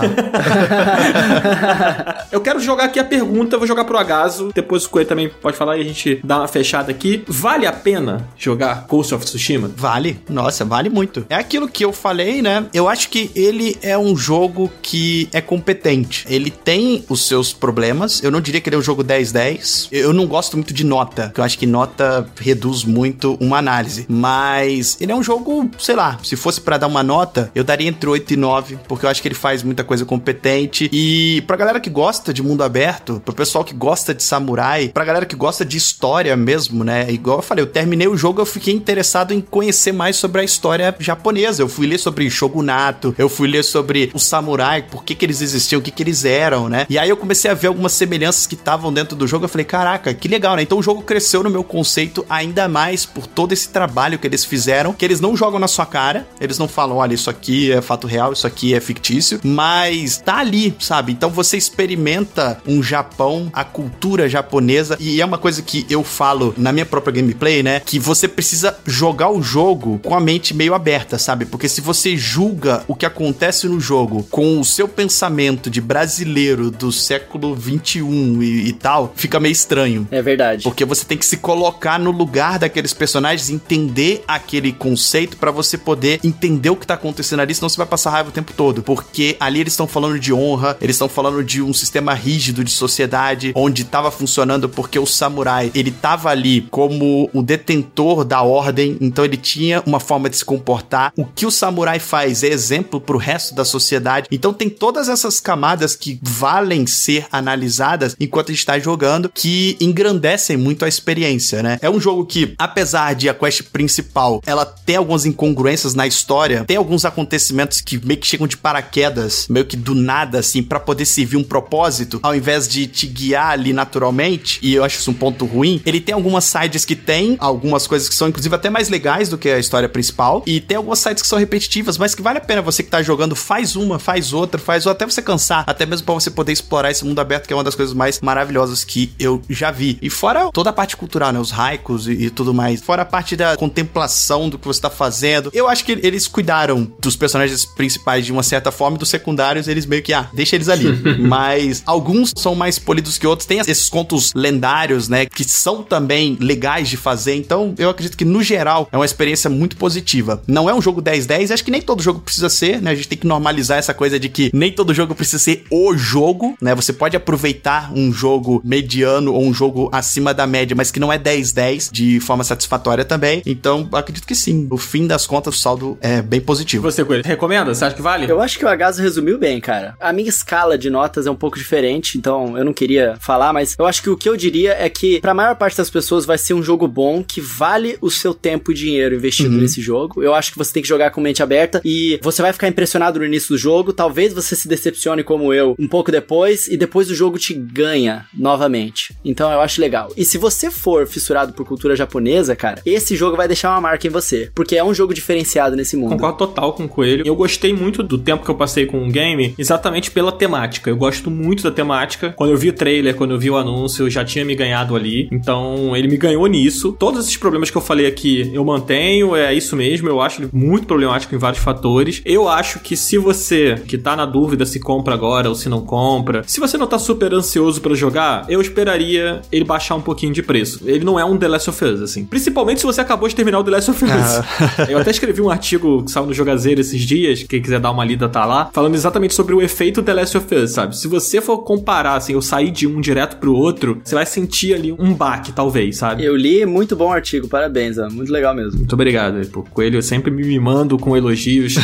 [2.32, 5.56] Eu quero jogar aqui a pergunta, vou jogar pro Agaso, depois o Coelho também pode
[5.56, 7.24] falar e a gente dá uma fechada aqui.
[7.28, 9.70] Vale a pena jogar Ghost of Tsushima?
[9.76, 11.26] Vale, nossa, vale muito.
[11.28, 12.66] É aquilo que eu falei, né?
[12.72, 16.26] Eu acho que ele é um jogo que é competente.
[16.28, 18.22] Ele tem os seus problemas.
[18.22, 19.88] Eu não diria que ele é um jogo 10-10.
[19.90, 24.06] Eu não gosto muito de nota, porque eu acho que nota reduz muito uma análise.
[24.08, 27.88] Mas ele é um jogo, sei lá, se fosse pra dar uma nota, eu daria
[27.88, 30.88] entre 8 e 9, porque eu acho que ele faz muita coisa competente.
[30.92, 35.04] E pra galera que gosta de mundo aberto, pro pessoal que gosta de samurai, pra
[35.04, 37.10] galera que gosta de história mesmo, né?
[37.10, 40.44] Igual eu falei, eu terminei o jogo, eu fiquei interessado em conhecer mais sobre a
[40.44, 41.62] história japonesa.
[41.62, 45.40] Eu fui ler sobre shogunato, eu fui ler sobre o samurai, por que que eles
[45.40, 46.84] existiam, o que que eles eram, né?
[46.90, 49.64] E aí eu comecei a ver algumas semelhanças que estavam dentro do jogo, eu falei,
[49.64, 50.62] caraca, que legal, né?
[50.62, 54.44] Então o jogo cresceu no meu conceito ainda mais por todo esse trabalho que eles
[54.44, 57.80] fizeram, que eles não jogam na sua cara, eles não falam, olha, isso aqui é
[57.80, 61.12] fato real, isso aqui é fictício, mas tá ali, sabe?
[61.12, 66.52] Então você experimenta um Japão, a cultura japonesa, e é uma coisa que eu falo
[66.56, 67.80] na minha própria gameplay, né?
[67.80, 71.44] Que você precisa jogar o jogo com a mente meio aberta, sabe?
[71.44, 76.70] Porque se você julga o que acontece no jogo com o seu pensamento de brasileiro
[76.70, 80.08] do século 21 e, e tal, fica meio estranho.
[80.10, 80.62] É verdade.
[80.62, 85.76] Porque você tem que se colocar no lugar daqueles personagens, entender aquele conceito pra você
[85.76, 88.82] poder entender o que tá acontecendo ali, senão você vai passar raiva o tempo todo.
[88.82, 92.70] Porque ali eles estão falando de honra, eles estão falando de um sistema rígido de
[92.70, 98.93] sociedade, onde tava funcionando porque o samurai, ele tava ali como o detentor da ordem,
[99.00, 101.12] então ele tinha uma forma de se comportar.
[101.16, 104.28] O que o samurai faz é exemplo pro resto da sociedade.
[104.30, 109.76] Então tem todas essas camadas que valem ser analisadas enquanto a gente tá jogando, que
[109.80, 111.78] engrandecem muito a experiência, né?
[111.80, 116.64] É um jogo que, apesar de a quest principal, ela tem algumas incongruências na história,
[116.64, 120.80] tem alguns acontecimentos que meio que chegam de paraquedas, meio que do nada, assim, para
[120.80, 125.10] poder servir um propósito, ao invés de te guiar ali naturalmente, e eu acho isso
[125.10, 125.80] um ponto ruim.
[125.84, 129.38] Ele tem algumas sides que tem algumas coisas que são, inclusive, até mais legais do
[129.38, 132.40] que a história principal, e tem algumas sites que são repetitivas, mas que vale a
[132.40, 135.86] pena você que tá jogando, faz uma, faz outra, faz outra, até você cansar, até
[135.86, 138.84] mesmo para você poder explorar esse mundo aberto, que é uma das coisas mais maravilhosas
[138.84, 139.98] que eu já vi.
[140.00, 141.38] E fora toda a parte cultural, né?
[141.38, 142.80] Os haikus e, e tudo mais.
[142.82, 145.50] Fora a parte da contemplação do que você tá fazendo.
[145.52, 149.68] Eu acho que eles cuidaram dos personagens principais de uma certa forma e dos secundários,
[149.68, 150.86] eles meio que, ah, deixa eles ali.
[151.18, 153.46] Mas alguns são mais polidos que outros.
[153.46, 155.26] Tem esses contos lendários, né?
[155.26, 157.34] Que são também legais de fazer.
[157.34, 160.42] Então, eu acredito que, no geral, é uma experiência muito positiva.
[160.46, 162.90] Não é um jogo 10-10, acho que nem todo jogo precisa ser, né?
[162.90, 165.96] A gente tem que normalizar essa coisa de que nem todo jogo precisa ser o
[165.96, 166.74] jogo, né?
[166.74, 171.12] Você pode aproveitar um jogo mediano ou um jogo acima da média, mas que não
[171.12, 173.42] é 10-10 de forma satisfatória também.
[173.46, 174.66] Então, acredito que sim.
[174.70, 176.82] No fim das contas, o saldo é bem positivo.
[176.90, 177.74] Você, Coelho, recomenda?
[177.74, 178.30] Você acha que vale?
[178.30, 179.94] Eu acho que o Agaso resumiu bem, cara.
[180.00, 183.74] A minha escala de notas é um pouco diferente, então eu não queria falar, mas
[183.78, 186.38] eu acho que o que eu diria é que, pra maior parte das pessoas, vai
[186.38, 189.60] ser um jogo bom que vale o seu tempo e dinheiro investido uhum.
[189.60, 190.22] nesse jogo.
[190.22, 193.18] Eu acho que você tem que jogar com mente aberta e você vai ficar impressionado
[193.18, 193.92] no início do jogo.
[193.92, 198.26] Talvez você se decepcione como eu um pouco depois e depois o jogo te ganha
[198.32, 199.14] novamente.
[199.24, 200.12] Então eu acho legal.
[200.16, 204.06] E se você for fissurado por cultura japonesa, cara, esse jogo vai deixar uma marca
[204.06, 206.10] em você, porque é um jogo diferenciado nesse mundo.
[206.10, 207.26] Concordo total com o Coelho.
[207.26, 210.90] Eu gostei muito do tempo que eu passei com o game, exatamente pela temática.
[210.90, 212.32] Eu gosto muito da temática.
[212.36, 214.96] Quando eu vi o trailer, quando eu vi o anúncio, eu já tinha me ganhado
[214.96, 215.28] ali.
[215.32, 216.92] Então, ele me ganhou nisso.
[216.98, 220.08] Todos esses problemas que eu falei aqui, eu mantenho, é isso mesmo.
[220.08, 222.22] Eu acho ele muito problemático em vários fatores.
[222.24, 225.80] Eu acho que se você que tá na dúvida se compra agora ou se não
[225.80, 230.32] compra, se você não tá super ansioso para jogar, eu esperaria ele baixar um pouquinho
[230.32, 230.80] de preço.
[230.84, 232.24] Ele não é um The Last of Us, assim.
[232.24, 234.10] Principalmente se você acabou de terminar o The Last of Us.
[234.10, 234.86] Ah.
[234.88, 238.04] eu até escrevi um artigo que saiu no Jogazeiro esses dias, quem quiser dar uma
[238.04, 240.96] lida tá lá, falando exatamente sobre o efeito The Last of Us, sabe?
[240.96, 244.74] Se você for comparar, assim, eu sair de um direto pro outro, você vai sentir
[244.74, 246.24] ali um baque, talvez, sabe?
[246.24, 248.08] Eu li, muito bom artigo, parabéns, ó.
[248.10, 248.78] muito legal mesmo.
[248.78, 249.62] Muito obrigado, pô.
[249.62, 251.76] Coelho sempre me mimando com elogios.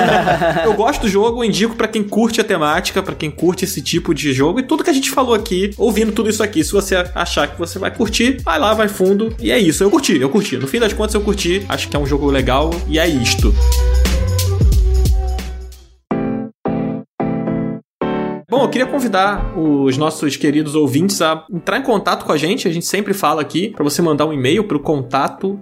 [0.64, 4.14] eu gosto do jogo, indico para quem curte a temática, para quem curte esse tipo
[4.14, 6.62] de jogo e tudo que a gente falou aqui, ouvindo tudo isso aqui.
[6.62, 9.34] Se você achar que você vai curtir, vai lá, vai fundo.
[9.40, 10.56] E é isso, eu curti, eu curti.
[10.56, 11.64] No fim das contas, eu curti.
[11.68, 13.54] Acho que é um jogo legal e é isto.
[18.66, 22.66] Eu queria convidar os nossos queridos ouvintes a entrar em contato com a gente.
[22.66, 25.60] A gente sempre fala aqui para você mandar um e-mail para o contato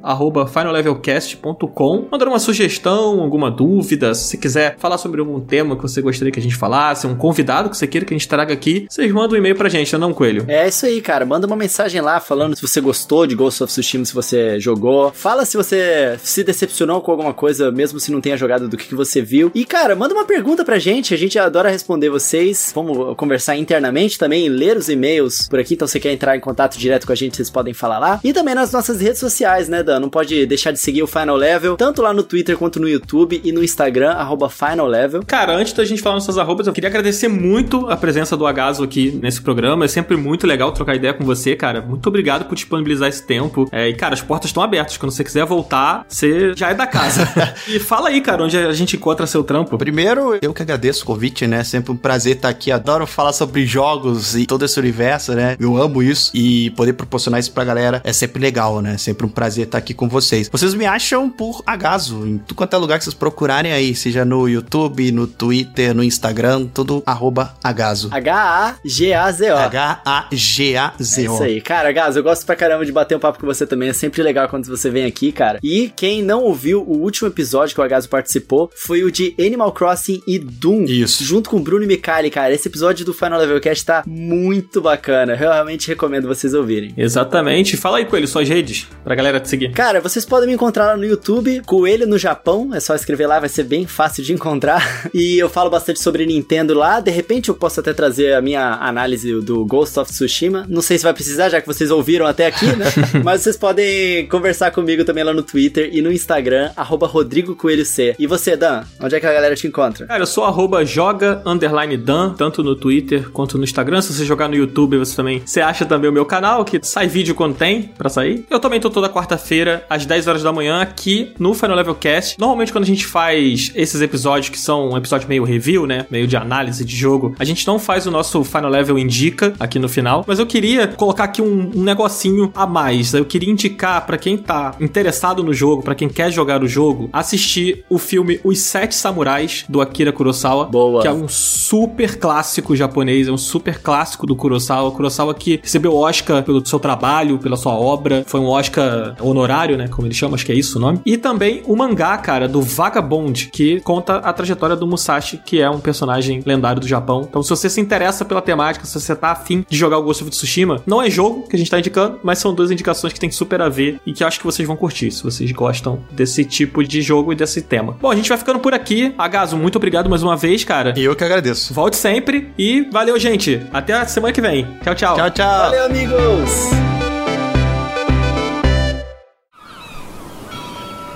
[0.50, 6.00] finallevelcast.com, mandar uma sugestão, alguma dúvida, se você quiser falar sobre algum tema que você
[6.00, 8.86] gostaria que a gente falasse, um convidado que você queira que a gente traga aqui,
[8.88, 10.46] vocês mandam um e-mail pra gente, não, Coelho?
[10.48, 11.26] É isso aí, cara.
[11.26, 15.12] Manda uma mensagem lá falando se você gostou de Ghost of Tsushima, se você jogou.
[15.12, 18.88] Fala se você se decepcionou com alguma coisa, mesmo se não tenha jogado, do que,
[18.88, 19.50] que você viu.
[19.54, 21.12] E, cara, manda uma pergunta pra gente.
[21.12, 25.74] A gente adora responder vocês vamos conversar internamente também, ler os e-mails por aqui.
[25.74, 28.20] Então, se quer entrar em contato direto com a gente, vocês podem falar lá.
[28.24, 30.00] E também nas nossas redes sociais, né, Dan?
[30.00, 33.40] Não pode deixar de seguir o Final Level, tanto lá no Twitter quanto no YouTube
[33.42, 35.22] e no Instagram, arroba Final Level.
[35.26, 38.82] Cara, antes da gente falar nossas arrobas, eu queria agradecer muito a presença do Agaso
[38.82, 39.84] aqui nesse programa.
[39.84, 41.80] É sempre muito legal trocar ideia com você, cara.
[41.80, 43.68] Muito obrigado por disponibilizar esse tempo.
[43.70, 44.96] É, e, cara, as portas estão abertas.
[44.96, 47.28] Quando você quiser voltar, você já é da casa.
[47.68, 49.78] e fala aí, cara, onde a gente encontra seu trampo.
[49.78, 51.62] Primeiro, eu que agradeço o convite, né?
[51.62, 55.56] Sempre um prazer estar aqui aqui adoro falar sobre jogos e todo esse universo, né?
[55.58, 58.98] Eu amo isso e poder proporcionar isso pra galera é sempre legal, né?
[58.98, 60.50] Sempre um prazer estar aqui com vocês.
[60.50, 64.24] Vocês me acham por Agaso, em tudo quanto é lugar que vocês procurarem aí, seja
[64.24, 68.10] no YouTube, no Twitter, no Instagram, tudo arroba Agaso.
[68.12, 69.56] H-A-G-A-Z-O.
[69.56, 71.20] H-A-G-A-Z-O.
[71.20, 71.60] É isso aí.
[71.62, 73.88] Cara, Agaso, eu gosto pra caramba de bater um papo com você também.
[73.88, 75.58] É sempre legal quando você vem aqui, cara.
[75.62, 79.72] E quem não ouviu o último episódio que o Agaso participou foi o de Animal
[79.72, 80.84] Crossing e Doom.
[80.84, 81.24] Isso.
[81.24, 85.34] Junto com o Bruno Micali, cara esse episódio do Final Level Cast tá muito bacana.
[85.34, 86.92] Eu realmente recomendo vocês ouvirem.
[86.96, 87.76] Exatamente.
[87.76, 89.70] Fala aí, Coelho, suas redes, pra galera te seguir.
[89.70, 92.74] Cara, vocês podem me encontrar lá no YouTube, Coelho no Japão.
[92.74, 95.08] É só escrever lá, vai ser bem fácil de encontrar.
[95.14, 96.98] E eu falo bastante sobre Nintendo lá.
[96.98, 100.66] De repente eu posso até trazer a minha análise do Ghost of Tsushima.
[100.68, 102.86] Não sei se vai precisar, já que vocês ouviram até aqui, né?
[103.22, 107.84] Mas vocês podem conversar comigo também lá no Twitter e no Instagram, arroba Rodrigo Coelho
[107.84, 108.16] C.
[108.18, 108.82] E você, Dan?
[109.00, 110.06] Onde é que a galera te encontra?
[110.06, 114.00] Cara, eu sou arroba joga underline Dan, tanto no Twitter quanto no Instagram.
[114.00, 117.06] Se você jogar no YouTube, você também você acha também o meu canal, que sai
[117.06, 118.44] vídeo quando tem pra sair.
[118.50, 122.38] Eu também tô toda quarta-feira, às 10 horas da manhã, aqui no Final Level Cast.
[122.38, 126.06] Normalmente, quando a gente faz esses episódios que são um episódio meio review, né?
[126.10, 129.78] Meio de análise de jogo, a gente não faz o nosso Final Level Indica aqui
[129.78, 130.24] no final.
[130.26, 133.12] Mas eu queria colocar aqui um, um negocinho a mais.
[133.14, 137.08] Eu queria indicar para quem tá interessado no jogo, para quem quer jogar o jogo,
[137.12, 140.66] assistir o filme Os Sete Samurais do Akira Kurosawa.
[140.66, 141.02] Boa.
[141.02, 144.90] Que é um super clássico japonês, é um super clássico do Kurosawa.
[144.90, 148.24] Kurosawa que recebeu Oscar pelo seu trabalho, pela sua obra.
[148.26, 149.88] Foi um Oscar honorário, né?
[149.88, 151.00] Como ele chama, acho que é isso o nome.
[151.04, 155.68] E também o mangá, cara, do Vagabond, que conta a trajetória do Musashi, que é
[155.68, 157.26] um personagem lendário do Japão.
[157.28, 160.22] Então, se você se interessa pela temática, se você tá afim de jogar o Ghost
[160.22, 163.20] of Tsushima, não é jogo que a gente tá indicando, mas são duas indicações que
[163.20, 166.00] tem super a ver e que eu acho que vocês vão curtir, se vocês gostam
[166.10, 167.96] desse tipo de jogo e desse tema.
[168.00, 169.14] Bom, a gente vai ficando por aqui.
[169.16, 170.94] Agaso, muito obrigado mais uma vez, cara.
[170.96, 171.72] Eu que agradeço.
[171.72, 171.96] Volte
[172.44, 173.66] sempre e valeu, gente.
[173.72, 174.66] Até a semana que vem.
[174.82, 175.16] Tchau, tchau.
[175.16, 175.60] Tchau, tchau.
[175.70, 176.50] Valeu, amigos!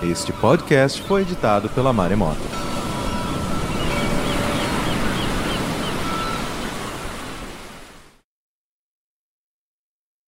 [0.03, 2.41] Este podcast foi editado pela Maremoto.